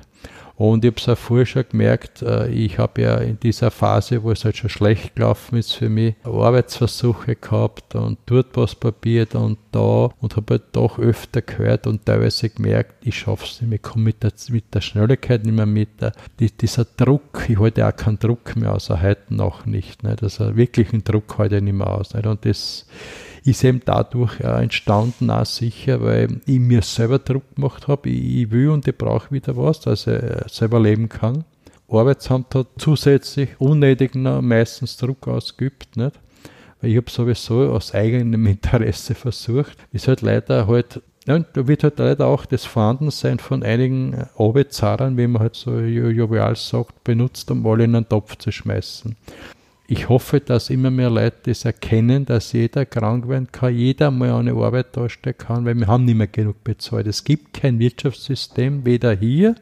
[0.56, 4.22] Und ich habe es auch vorher schon gemerkt, äh, ich habe ja in dieser Phase,
[4.22, 9.34] wo es halt schon schlecht gelaufen ist für mich, Arbeitsversuche gehabt und dort was probiert
[9.34, 13.70] und da und habe halt doch öfter gehört und teilweise gemerkt, ich schaffe es nicht
[13.70, 16.00] mehr, ich komme mit der, mit der Schnelligkeit nicht mehr mit.
[16.00, 20.04] Der, die, dieser Druck, ich halte auch keinen Druck mehr aus, auch heute noch nicht.
[20.04, 20.22] nicht?
[20.22, 22.14] Also wirklichen Druck halte ich nicht mehr aus.
[22.14, 22.28] Nicht?
[22.28, 22.86] Und das
[23.46, 28.10] ist eben dadurch äh, entstanden, auch sicher, weil ich mir selber Druck gemacht habe.
[28.10, 31.44] Ich, ich will und ich brauche wieder was, dass ich äh, selber leben kann.
[31.90, 36.20] Arbeitsamt hat zusätzlich unnötig meistens Druck ausgeübt, nicht?
[36.82, 39.78] Weil ich habe sowieso aus eigenem Interesse versucht.
[39.92, 44.14] Ist halt leider halt, ja, und da wird halt leider auch das Vorhandensein von einigen
[44.14, 48.38] äh, Arbeitszahlern, wie man halt so jo- jovial sagt, benutzt, um alle in einen Topf
[48.38, 49.16] zu schmeißen
[49.88, 54.32] ich hoffe, dass immer mehr Leute das erkennen, dass jeder krank werden kann, jeder mal
[54.34, 57.08] eine Arbeit darstellen kann, weil wir haben nicht mehr genug bezahlt.
[57.08, 59.56] Es gibt kein Wirtschaftssystem, weder hier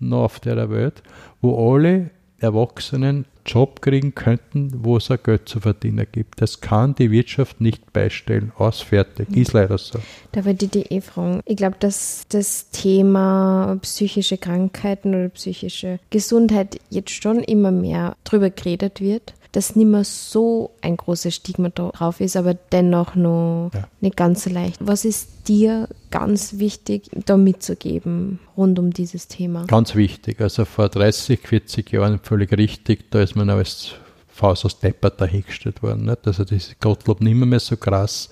[0.00, 1.02] noch auf der Welt,
[1.40, 6.40] wo alle Erwachsenen Job kriegen könnten, wo es ein Geld zu verdienen gibt.
[6.40, 8.52] Das kann die Wirtschaft nicht beistellen.
[8.56, 9.34] Aus, fertig.
[9.36, 9.98] Ist leider so.
[10.32, 11.40] Da würde ich die eh fragen.
[11.44, 18.50] Ich glaube, dass das Thema psychische Krankheiten oder psychische Gesundheit jetzt schon immer mehr drüber
[18.50, 19.34] geredet wird.
[19.54, 23.88] Dass nicht mehr so ein großes Stigma drauf ist, aber dennoch noch Ja.
[24.00, 24.76] nicht ganz so leicht.
[24.80, 29.64] Was ist dir ganz wichtig, da mitzugeben rund um dieses Thema?
[29.66, 30.40] Ganz wichtig.
[30.40, 33.92] Also vor 30, 40 Jahren völlig richtig, da ist man als
[34.34, 36.06] Faust aus Deppert dahingestellt worden.
[36.06, 36.26] Nicht?
[36.26, 38.28] Also das ist Gottlob nicht mehr, mehr so krass.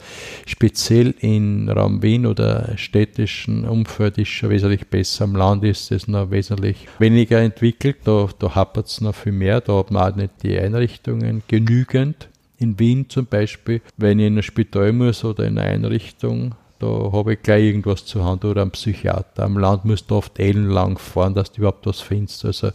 [0.46, 5.24] Speziell in Raum Wien oder städtischen Umfeld ist schon wesentlich besser.
[5.24, 7.98] Am Land ist es noch wesentlich weniger entwickelt.
[8.04, 9.60] Da, da hapert es noch viel mehr.
[9.60, 12.28] Da hat man auch nicht die Einrichtungen genügend.
[12.58, 17.12] In Wien zum Beispiel, wenn ich in ein Spital muss oder in eine Einrichtung, da
[17.12, 19.44] habe ich gleich irgendwas zur Hand oder einen Psychiater.
[19.44, 22.44] Am Land musst du oft ellenlang fahren, dass du überhaupt was findest.
[22.44, 22.70] Also,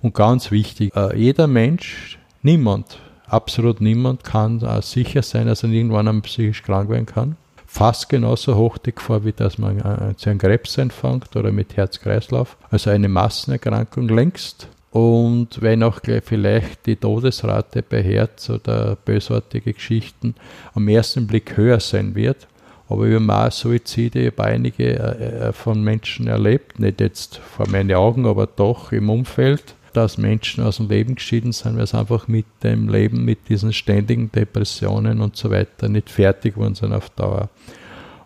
[0.00, 6.08] und ganz wichtig, äh, jeder Mensch, niemand, absolut niemand kann sicher sein, dass er irgendwann
[6.08, 7.36] einmal psychisch krank werden kann.
[7.66, 11.76] Fast genauso hoch die Gefahr, wie dass man äh, zu einem Krebs anfängt oder mit
[11.76, 12.56] Herz-Kreislauf.
[12.70, 14.68] Also eine Massenerkrankung längst.
[14.90, 20.34] Und wenn auch vielleicht die Todesrate bei Herz oder bösartige Geschichten
[20.74, 22.48] am ersten Blick höher sein wird,
[22.88, 27.68] aber über mal Suizide, ich habe einige äh, äh, von Menschen erlebt, nicht jetzt vor
[27.68, 31.98] meinen Augen, aber doch im Umfeld, dass Menschen aus dem Leben geschieden sind, weil sie
[31.98, 36.92] einfach mit dem Leben, mit diesen ständigen Depressionen und so weiter nicht fertig geworden sind
[36.92, 37.50] auf Dauer.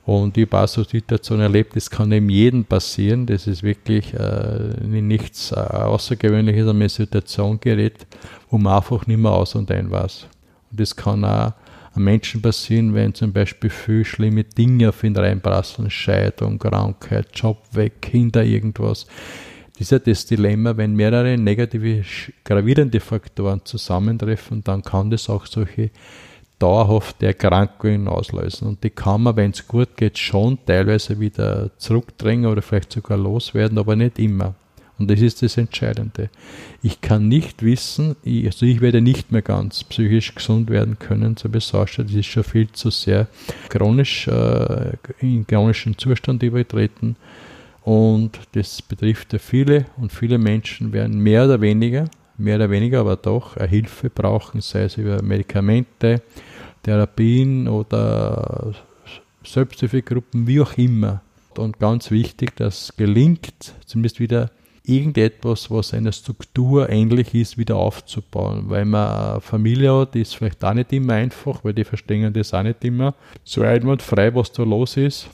[0.04, 3.24] Und ich habe auch so Situationen erlebt, das kann eben jedem passieren.
[3.26, 8.06] Das ist wirklich äh, nichts äh, Außergewöhnliches, an eine Situation gerät,
[8.50, 10.26] wo man einfach nicht mehr aus und ein weiß.
[10.70, 11.52] Und das kann auch
[11.94, 17.58] einem Menschen passieren, wenn zum Beispiel viel schlimme Dinge auf ihn reinprasseln, Scheidung, Krankheit, Job
[17.72, 19.06] weg, Kinder, irgendwas.
[19.82, 22.04] Ist ja das Dilemma, wenn mehrere negative,
[22.44, 25.90] gravierende Faktoren zusammentreffen, dann kann das auch solche
[26.60, 28.68] dauerhafte Erkrankungen auslösen.
[28.68, 33.18] Und die kann man, wenn es gut geht, schon teilweise wieder zurückdrängen oder vielleicht sogar
[33.18, 34.54] loswerden, aber nicht immer.
[35.00, 36.30] Und das ist das Entscheidende.
[36.80, 41.34] Ich kann nicht wissen, ich, also ich werde nicht mehr ganz psychisch gesund werden können,
[41.34, 42.06] es ausschaut.
[42.06, 43.26] Das ist schon viel zu sehr
[43.68, 47.16] chronisch, äh, in chronischen Zustand übertreten.
[47.84, 53.00] Und das betrifft ja viele und viele Menschen werden mehr oder weniger, mehr oder weniger,
[53.00, 56.22] aber doch Hilfe brauchen, sei es über Medikamente,
[56.82, 58.72] Therapien oder
[59.44, 61.22] Selbsthilfegruppen, wie auch immer.
[61.58, 64.50] Und ganz wichtig, dass gelingt, zumindest wieder
[64.84, 68.64] irgendetwas, was einer Struktur ähnlich ist, wieder aufzubauen.
[68.68, 72.62] Weil man Familie hat, ist vielleicht auch nicht immer einfach, weil die verstehen das auch
[72.62, 73.14] nicht immer
[73.44, 75.28] so einwandfrei, was da los ist.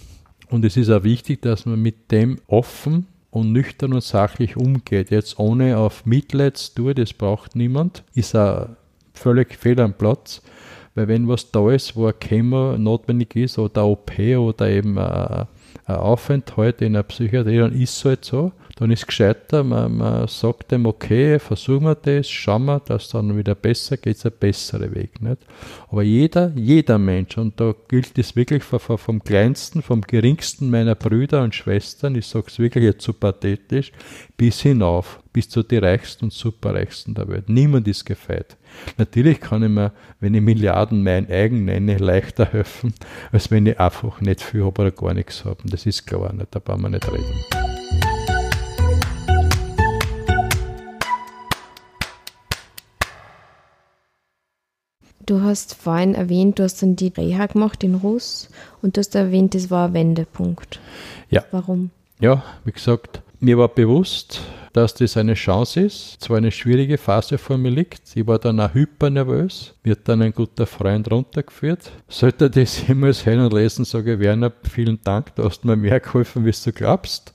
[0.50, 5.10] Und es ist auch wichtig, dass man mit dem offen und nüchtern und sachlich umgeht.
[5.10, 8.68] Jetzt ohne auf Mitleid zu tun, das braucht niemand, ist auch
[9.12, 10.42] völlig fehl am Platz.
[10.94, 15.46] Weil wenn was da ist, wo ein Chemo notwendig ist oder OP oder eben ein,
[15.86, 18.52] Aufenthalt in einer Psychiatrie, dann ist es halt so.
[18.78, 23.08] Dann ist es gescheiter, man, man sagt dem, okay, versuchen wir das, schauen wir, dass
[23.08, 25.20] dann wieder besser geht, ein besserer Weg.
[25.20, 25.38] Nicht?
[25.90, 30.94] Aber jeder, jeder Mensch, und da gilt es wirklich vom, vom kleinsten, vom geringsten meiner
[30.94, 33.90] Brüder und Schwestern, ich sage es wirklich jetzt so pathetisch,
[34.36, 37.48] bis hinauf, bis zu den reichsten und superreichsten der Welt.
[37.48, 38.56] Niemand ist gefeit.
[38.96, 42.94] Natürlich kann ich mir, wenn ich Milliarden mein eigen nenne, leichter helfen,
[43.32, 45.64] als wenn ich einfach nicht viel habe oder gar nichts habe.
[45.64, 47.77] Das ist klar, nicht, da brauchen wir nicht reden.
[55.28, 58.48] Du hast vorhin erwähnt, du hast dann die Reha gemacht in Russ
[58.80, 60.80] und du hast erwähnt, das war ein Wendepunkt.
[61.28, 61.44] Ja.
[61.50, 61.90] Warum?
[62.18, 64.40] Ja, wie gesagt, mir war bewusst,
[64.72, 66.16] dass das eine Chance ist.
[66.22, 68.00] Zwar eine schwierige Phase vor mir liegt.
[68.14, 69.74] Ich war dann auch hypernervös.
[69.84, 71.90] Mir hat dann ein guter Freund runtergeführt.
[72.08, 76.00] Sollte das jemals hören und lesen, sage ich, Werner, vielen Dank, du hast mir mehr
[76.00, 77.34] geholfen, wie du glaubst.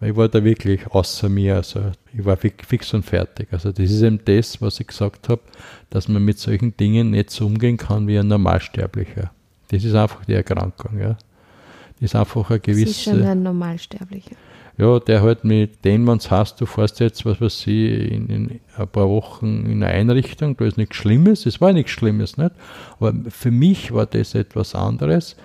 [0.00, 3.48] Weil ich war da wirklich außer mir, also ich war fix und fertig.
[3.50, 5.42] Also das ist eben das, was ich gesagt habe,
[5.90, 9.32] dass man mit solchen Dingen nicht so umgehen kann wie ein Normalsterblicher.
[9.70, 11.16] Das ist einfach die Erkrankung, ja.
[11.94, 12.84] Das ist einfach eine gewisse...
[12.84, 14.36] Das ist schon ein Normalsterblicher
[14.78, 18.28] ja, der halt mit dem, wenn es heißt, du fährst jetzt, was weiß ich, in,
[18.28, 22.36] in, ein paar Wochen in eine Einrichtung, da ist nichts Schlimmes, es war nichts Schlimmes,
[22.36, 22.52] nicht?
[23.00, 25.36] Aber für mich war das etwas anderes,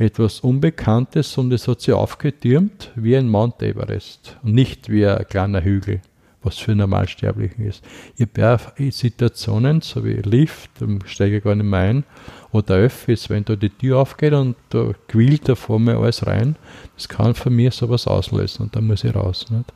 [0.00, 5.26] etwas Unbekanntes und es hat sich aufgetürmt wie ein Mount Everest und nicht wie ein
[5.28, 6.00] kleiner Hügel
[6.42, 7.84] was für Normalsterblichen ist.
[8.16, 10.70] Ich habe Situationen, so wie Lift,
[11.04, 12.04] steige ich gar nicht mehr ein,
[12.52, 16.56] oder Öffis, wenn da die Tür aufgeht und da quillt da vor mir alles rein,
[16.96, 19.46] das kann für mich sowas auslösen und da muss ich raus.
[19.50, 19.72] Nicht?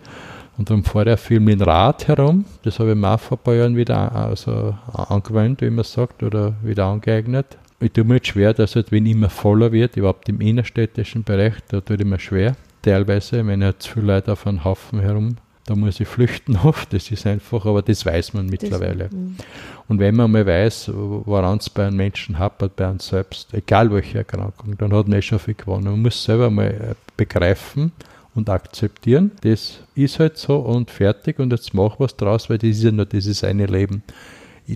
[0.56, 3.38] Und dann fahre ich viel mit dem Rad herum, das habe ich mir auch vor
[3.38, 7.58] ein paar Jahren wieder also angewöhnt, wie man sagt, oder wieder angeeignet.
[7.84, 11.54] Ich tue mir jetzt schwer, dass halt, wenn immer voller wird, überhaupt im innerstädtischen Bereich,
[11.68, 15.74] da tut ich mir schwer, teilweise, wenn zu viele Leute auf einem Haufen herum da
[15.74, 19.04] muss ich flüchten oft, das ist einfach, aber das weiß man mittlerweile.
[19.04, 19.36] Das, mhm.
[19.88, 23.90] und wenn man mal weiß, woran es bei einem Menschen hapert, bei einem selbst, egal
[23.90, 25.84] welche Erkrankung, dann hat man eh schon viel gewonnen.
[25.84, 27.92] Man muss selber mal äh, begreifen
[28.34, 32.70] und akzeptieren, das ist halt so und fertig und jetzt mach was draus, weil das
[32.70, 34.02] ist ja nur dieses eine Leben.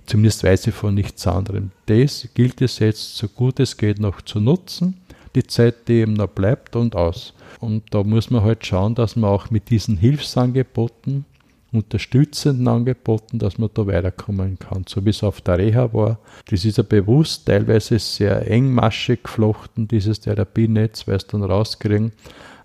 [0.06, 1.70] Zumindest weiß ich von nichts anderem.
[1.86, 5.00] Das gilt es jetzt so gut es geht noch zu nutzen,
[5.34, 7.32] die Zeit, die eben noch bleibt und aus.
[7.60, 11.24] Und da muss man halt schauen, dass man auch mit diesen Hilfsangeboten,
[11.72, 16.18] unterstützenden Angeboten, dass man da weiterkommen kann, so wie es auf der Reha war.
[16.50, 22.12] Das ist ja bewusst teilweise sehr engmaschig geflochten, dieses Therapienetz, weil es dann rauskriegen,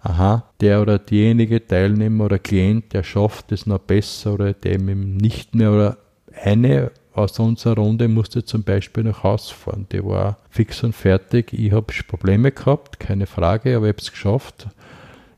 [0.01, 5.53] aha, der oder diejenige Teilnehmer oder Klient, der schafft es noch besser oder dem nicht
[5.53, 5.97] mehr oder
[6.41, 9.85] eine aus unserer Runde musste zum Beispiel nach Hause fahren.
[9.91, 11.53] Die war fix und fertig.
[11.53, 14.67] Ich habe Probleme gehabt, keine Frage, aber ich habe es geschafft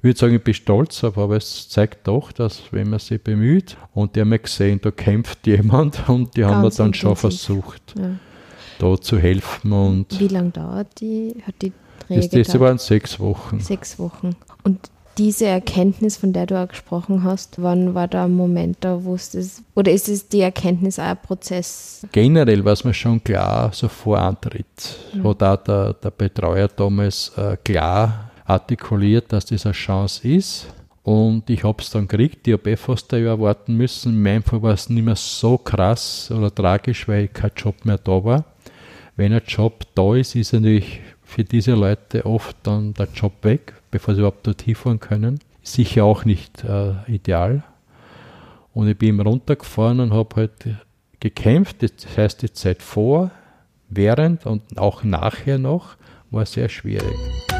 [0.05, 4.15] würde sagen, ich bin stolz aber es zeigt doch, dass wenn man sich bemüht und
[4.15, 8.11] die haben gesehen, da kämpft jemand und die Ganz haben wir dann schon versucht, ja.
[8.79, 9.73] da zu helfen.
[9.73, 11.73] Und Wie lange dauert die, hat die
[12.07, 13.59] das, das waren sechs Wochen.
[13.59, 14.35] Sechs Wochen.
[14.63, 19.03] Und diese Erkenntnis, von der du auch gesprochen hast, wann war da ein Moment, da
[19.03, 22.05] wusstest oder ist es die Erkenntnis auch ein Prozess?
[22.11, 24.97] Generell war es mir schon klar, so vor Antritt.
[25.13, 25.23] Ja.
[25.23, 30.67] Hat auch der, der Betreuer damals äh, klar artikuliert, dass das eine Chance ist.
[31.03, 32.47] Und ich habe es dann gekriegt.
[32.47, 34.13] Ich habe eh fast ein Jahr warten müssen.
[34.13, 37.99] In meinem Fall war es nicht mehr so krass oder tragisch, weil kein Job mehr
[37.99, 38.45] da war.
[39.15, 43.73] Wenn ein Job da ist, ist natürlich für diese Leute oft dann der Job weg,
[43.95, 45.39] bevor sie überhaupt dort hinfahren können.
[45.63, 47.63] Sicher auch nicht äh, ideal.
[48.73, 50.51] Und ich bin runtergefahren und habe halt
[51.21, 51.81] gekämpft.
[51.81, 53.31] Das heißt, die Zeit vor,
[53.87, 55.95] während und auch nachher noch
[56.29, 57.54] war sehr schwierig.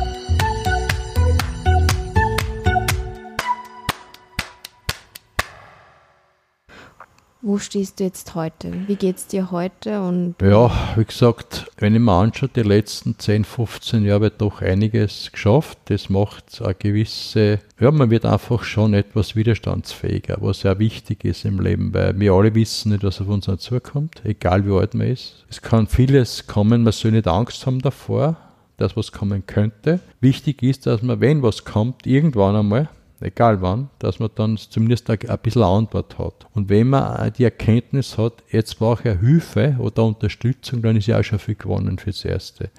[7.42, 8.72] Wo stehst du jetzt heute?
[8.88, 10.02] Wie geht es dir heute?
[10.02, 14.34] Und ja, wie gesagt, wenn ich mir anschaue, die letzten 10, 15 Jahre habe ich
[14.38, 15.78] doch einiges geschafft.
[15.86, 21.46] Das macht eine gewisse, ja, man wird einfach schon etwas widerstandsfähiger, was sehr wichtig ist
[21.46, 25.08] im Leben, weil wir alle wissen nicht, was auf uns zukommt, egal wie alt man
[25.08, 25.46] ist.
[25.50, 28.38] Es kann vieles kommen, man soll nicht Angst haben davor,
[28.78, 30.00] dass was kommen könnte.
[30.20, 32.90] Wichtig ist, dass man, wenn was kommt, irgendwann einmal
[33.22, 36.48] egal wann, dass man dann zumindest ein, bisschen Antwort hat.
[36.54, 41.20] Und wenn man die Erkenntnis hat, jetzt brauche ich Hilfe oder Unterstützung, dann ist ja
[41.20, 42.70] auch schon viel gewonnen fürs Erste.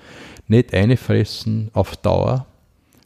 [0.49, 2.47] Nicht einfressen auf Dauer,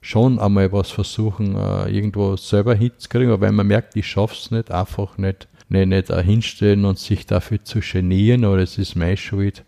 [0.01, 4.50] schon einmal was versuchen, äh, irgendwo selber hinzukriegen, aber wenn man merkt, ich schaffe es
[4.50, 9.17] nicht, einfach nicht, nicht, nicht hinstellen und sich dafür zu genieren oder es ist meine
[9.17, 9.65] Schuld,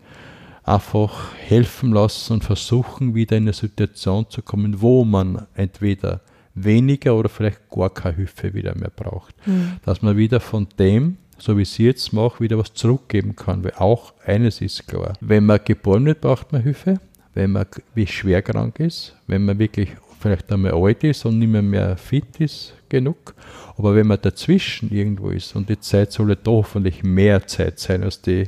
[0.63, 6.21] einfach helfen lassen und versuchen, wieder in eine Situation zu kommen, wo man entweder
[6.55, 9.35] weniger oder vielleicht gar keine Hilfe wieder mehr braucht.
[9.47, 9.73] Mhm.
[9.85, 13.63] Dass man wieder von dem, so wie sie jetzt macht, wieder was zurückgeben kann.
[13.63, 16.99] Weil auch eines ist klar, wenn man geboren wird, braucht man Hilfe.
[17.33, 19.89] Wenn man wie schwer krank ist, wenn man wirklich
[20.19, 23.35] vielleicht einmal alt ist und nicht mehr, mehr fit ist genug.
[23.75, 28.03] Aber wenn man dazwischen irgendwo ist und die Zeit soll da hoffentlich mehr Zeit sein
[28.03, 28.45] als die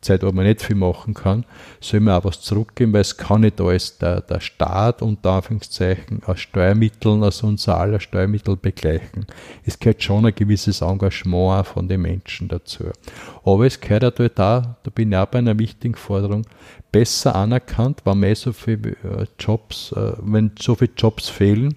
[0.00, 1.44] Zeit, wo man nicht viel machen kann,
[1.80, 6.22] soll man auch was zurückgeben, weil es kann nicht alles der, der Staat unter Anführungszeichen
[6.24, 9.26] aus Steuermitteln, aus unser aller Steuermittel begleichen.
[9.64, 12.84] Es gehört schon ein gewisses Engagement von den Menschen dazu.
[13.44, 16.46] Aber es gehört natürlich da, da bin ich auch bei einer wichtigen Forderung,
[16.92, 21.76] besser anerkannt, wenn man so viele äh, Jobs, äh, wenn so viele Jobs fehlen,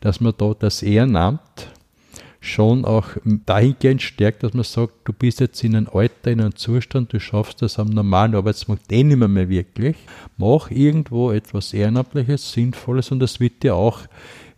[0.00, 1.68] dass man da das Ehrenamt
[2.44, 3.08] schon auch
[3.46, 7.20] dahingehend stärkt, dass man sagt, du bist jetzt in einem Alter, in einem Zustand, du
[7.20, 9.96] schaffst das am normalen Arbeitsmarkt eh nicht mehr, mehr wirklich.
[10.36, 14.00] Mach irgendwo etwas Ehrenamtliches, Sinnvolles und das wird dir auch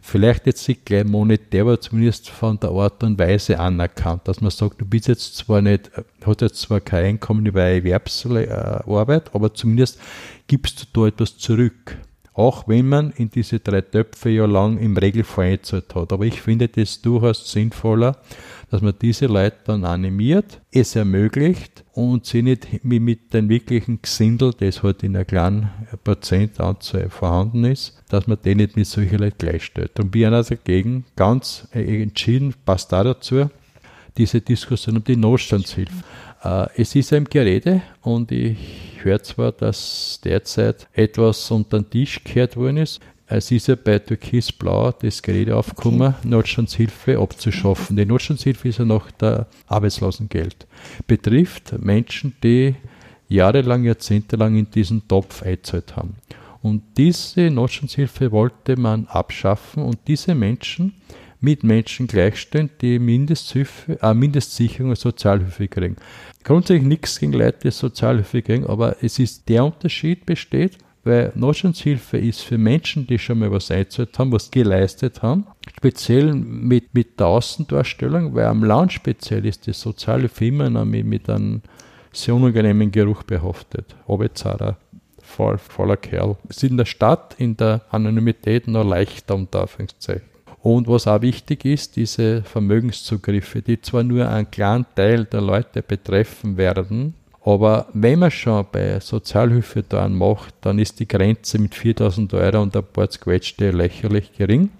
[0.00, 4.50] vielleicht jetzt nicht gleich monetär, aber zumindest von der Art und Weise anerkannt, dass man
[4.50, 5.90] sagt, du bist jetzt zwar nicht,
[6.24, 10.00] hast jetzt zwar kein Einkommen über Erwerbsarbeit, aber zumindest
[10.46, 11.98] gibst du da etwas zurück
[12.36, 16.12] auch wenn man in diese drei Töpfe ja lang im Regelfall eingezahlt hat.
[16.12, 18.18] Aber ich finde das durchaus sinnvoller,
[18.70, 24.52] dass man diese Leute dann animiert, es ermöglicht und sie nicht mit dem wirklichen Gesindel,
[24.58, 25.70] das halt in einer kleinen
[26.04, 29.98] Prozentanzahl vorhanden ist, dass man den nicht mit solchen Leuten gleichstellt.
[29.98, 33.48] Und bin also dagegen ganz entschieden, passt da dazu,
[34.18, 36.04] diese Diskussion um die Notstandshilfe.
[36.42, 38.56] Äh, es ist ein Gerede und ich
[39.06, 43.00] höre zwar, dass derzeit etwas unter den Tisch gekehrt worden ist.
[43.28, 46.28] Es ist ja bei Türkis Blau das Gerede aufgekommen, okay.
[46.28, 47.96] Notstandshilfe abzuschaffen.
[47.96, 50.66] Die Notstandshilfe ist ja noch der Arbeitslosengeld.
[51.08, 52.76] Betrifft Menschen, die
[53.28, 56.14] jahrelang, jahrzehntelang in diesen Topf eingezahlt haben.
[56.62, 60.94] Und diese Notstandshilfe wollte man abschaffen und diese Menschen
[61.40, 65.96] mit Menschen gleichstellen, die Mindesthilfe, äh, Mindestsicherung und Sozialhilfe kriegen.
[66.44, 72.18] Grundsätzlich nichts gegen Leute, die Sozialhilfe kriegen, aber es ist der Unterschied besteht, weil Notstandshilfe
[72.18, 77.20] ist für Menschen, die schon mal was eingezahlt haben, was geleistet haben, speziell mit, mit
[77.20, 81.62] der Außendarstellung, weil am Land speziell ist die Sozialhilfe immer noch mit, mit einem
[82.12, 83.94] sehr unangenehmen Geruch behaftet.
[84.08, 84.78] Arbeitszahler,
[85.22, 86.36] voll, voller Kerl.
[86.48, 90.35] Es ist in der Stadt, in der Anonymität noch leichter, unter Anführungszeichen.
[90.66, 95.80] Und was auch wichtig ist, diese Vermögenszugriffe, die zwar nur einen kleinen Teil der Leute
[95.80, 97.14] betreffen werden,
[97.44, 102.62] aber wenn man schon bei Sozialhilfe da macht, dann ist die Grenze mit 4000 Euro
[102.62, 104.70] und ein paar Quetschte lächerlich gering.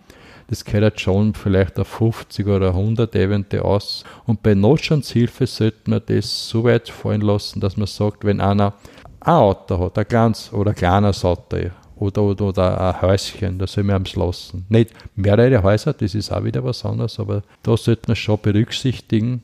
[0.49, 4.03] Das gehört schon vielleicht auf 50 oder 100 eventuell aus.
[4.25, 8.75] Und bei Notstandshilfe sollte man das so weit fallen lassen, dass man sagt, wenn einer
[9.21, 11.59] ein Auto hat, ein kleines oder ein kleines Auto,
[11.97, 14.67] oder, oder, oder ein Häuschen, da soll man es lassen.
[14.69, 19.43] Nicht mehrere Häuser, das ist auch wieder was anderes, aber da sollte man schon berücksichtigen.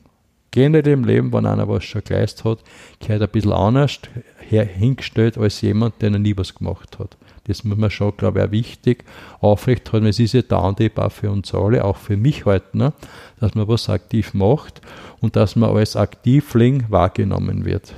[0.51, 2.59] Generell im Leben, wenn einer was schon geleistet hat,
[2.99, 3.99] gehört ein bisschen anders
[4.39, 7.17] hingestellt als jemand, der noch nie was gemacht hat.
[7.45, 9.03] Das muss man schon, glaube ich, auch wichtig
[9.41, 10.07] aufrechthalten.
[10.07, 12.93] Es ist ja der Antrieb auch für uns alle, auch für mich heute, ne,
[13.39, 14.79] dass man was aktiv macht
[15.21, 17.95] und dass man als Aktivling wahrgenommen wird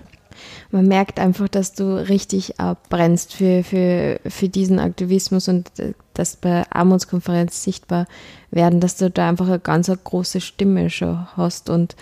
[0.76, 5.93] man merkt einfach, dass du richtig äh, brennst für, für, für diesen Aktivismus und äh,
[6.13, 8.07] das bei Armutskonferenz sichtbar
[8.51, 11.95] werden, dass du da einfach eine ganz eine große Stimme schon hast und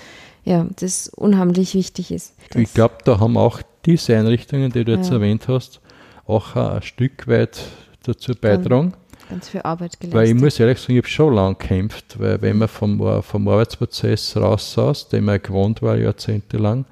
[0.44, 2.34] ja, das unheimlich wichtig ist.
[2.56, 5.16] Ich glaube, da haben auch diese Einrichtungen, die du jetzt ja.
[5.16, 5.80] erwähnt hast,
[6.26, 7.62] auch ein Stück weit
[8.02, 8.94] dazu beitragen.
[9.30, 10.14] Ganz viel Arbeit geleistet.
[10.14, 13.48] Weil ich muss ehrlich sagen, ich habe schon lange gekämpft, weil wenn man vom, vom
[13.48, 16.86] Arbeitsprozess raus saß, den man gewohnt war jahrzehntelang,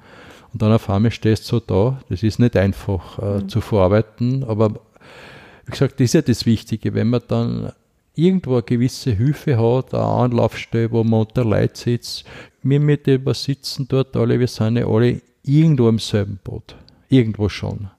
[0.52, 2.00] und dann auf einmal stehst du so da.
[2.08, 3.48] Das ist nicht einfach äh, mhm.
[3.48, 4.74] zu verarbeiten, aber
[5.64, 7.72] wie gesagt, das ist ja das Wichtige, wenn man dann
[8.14, 12.24] irgendwo eine gewisse Hilfe hat, eine Anlaufstelle, wo man unter Leid sitzt.
[12.62, 16.76] Wir mit dem sitzen dort alle, wir sind ja alle irgendwo im selben Boot.
[17.08, 17.90] Irgendwo schon.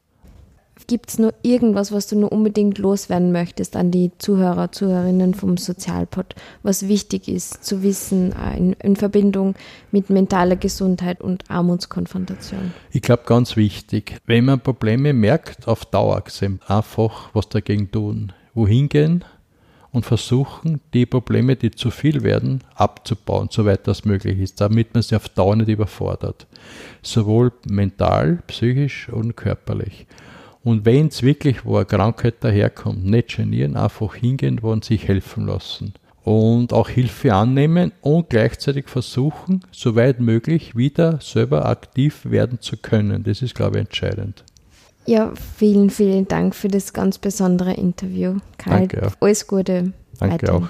[0.88, 5.57] Gibt es nur irgendwas, was du nur unbedingt loswerden möchtest an die Zuhörer, Zuhörerinnen vom
[5.57, 9.55] Sozialpod, was wichtig ist zu wissen äh, in, in Verbindung
[9.91, 12.73] mit mentaler Gesundheit und Armutskonfrontation?
[12.91, 18.34] Ich glaube, ganz wichtig, wenn man Probleme merkt, auf Dauer gesehen, einfach was dagegen tun.
[18.53, 19.23] Wohin gehen
[19.93, 25.03] und versuchen, die Probleme, die zu viel werden, abzubauen, soweit das möglich ist, damit man
[25.03, 26.47] sie auf Dauer nicht überfordert.
[27.03, 30.07] Sowohl mental, psychisch und körperlich.
[30.64, 35.45] Und wenn es wirklich wo eine Krankheit daherkommt, nicht genieren, einfach hingehen und sich helfen
[35.45, 35.93] lassen.
[36.24, 43.24] Und auch Hilfe annehmen und gleichzeitig versuchen, soweit möglich wieder selber aktiv werden zu können.
[43.24, 44.45] Das ist, glaube ich, entscheidend.
[45.05, 48.38] Ja, vielen, vielen Dank für das ganz besondere Interview.
[48.57, 48.88] Kai.
[48.88, 49.14] Danke auch.
[49.20, 49.91] Alles Gute.
[50.18, 50.64] Danke weiterhin.
[50.64, 50.70] auch.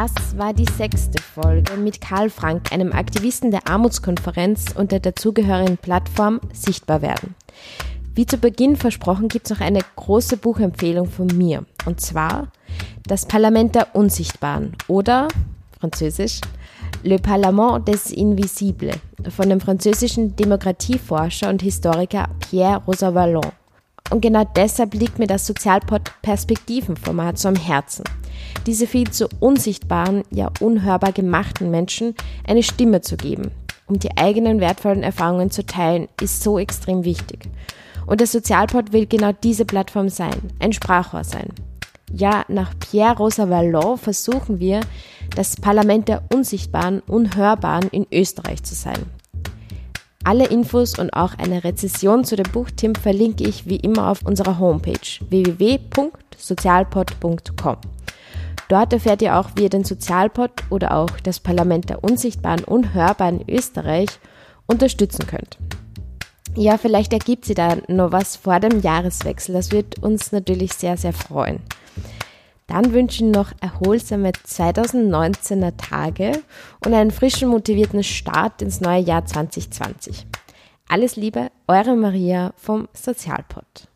[0.00, 5.76] Das war die sechste Folge mit Karl Frank, einem Aktivisten der Armutskonferenz und der dazugehörigen
[5.76, 7.34] Plattform Sichtbar werden.
[8.14, 11.64] Wie zu Beginn versprochen gibt es noch eine große Buchempfehlung von mir.
[11.84, 12.52] Und zwar
[13.08, 15.26] Das Parlament der Unsichtbaren oder,
[15.80, 16.42] französisch,
[17.02, 18.98] Le Parlement des Invisibles
[19.36, 23.50] von dem französischen Demokratieforscher und Historiker Pierre Rosa-Vallon.
[24.10, 28.04] Und genau deshalb liegt mir das Sozialpod Perspektivenformat so am Herzen.
[28.66, 32.14] Diese viel zu unsichtbaren, ja unhörbar gemachten Menschen
[32.46, 33.50] eine Stimme zu geben,
[33.86, 37.48] um die eigenen wertvollen Erfahrungen zu teilen, ist so extrem wichtig.
[38.06, 41.48] Und der Sozialpod will genau diese Plattform sein, ein Sprachrohr sein.
[42.12, 44.80] Ja, nach Pierre Rosa Vallon versuchen wir,
[45.36, 49.04] das Parlament der Unsichtbaren, Unhörbaren in Österreich zu sein.
[50.24, 54.58] Alle Infos und auch eine Rezession zu dem Buchtim verlinke ich wie immer auf unserer
[54.58, 57.76] Homepage www.sozialpod.com.
[58.68, 63.42] Dort erfährt ihr auch, wie ihr den Sozialpod oder auch das Parlament der Unsichtbaren Unhörbaren
[63.48, 64.08] Österreich
[64.66, 65.58] unterstützen könnt.
[66.54, 69.54] Ja, vielleicht ergibt sie da noch was vor dem Jahreswechsel.
[69.54, 71.60] Das wird uns natürlich sehr, sehr freuen.
[72.66, 76.32] Dann wünschen noch erholsame 2019er Tage
[76.84, 80.26] und einen frischen, motivierten Start ins neue Jahr 2020.
[80.88, 83.88] Alles Liebe, eure Maria vom Sozialpod.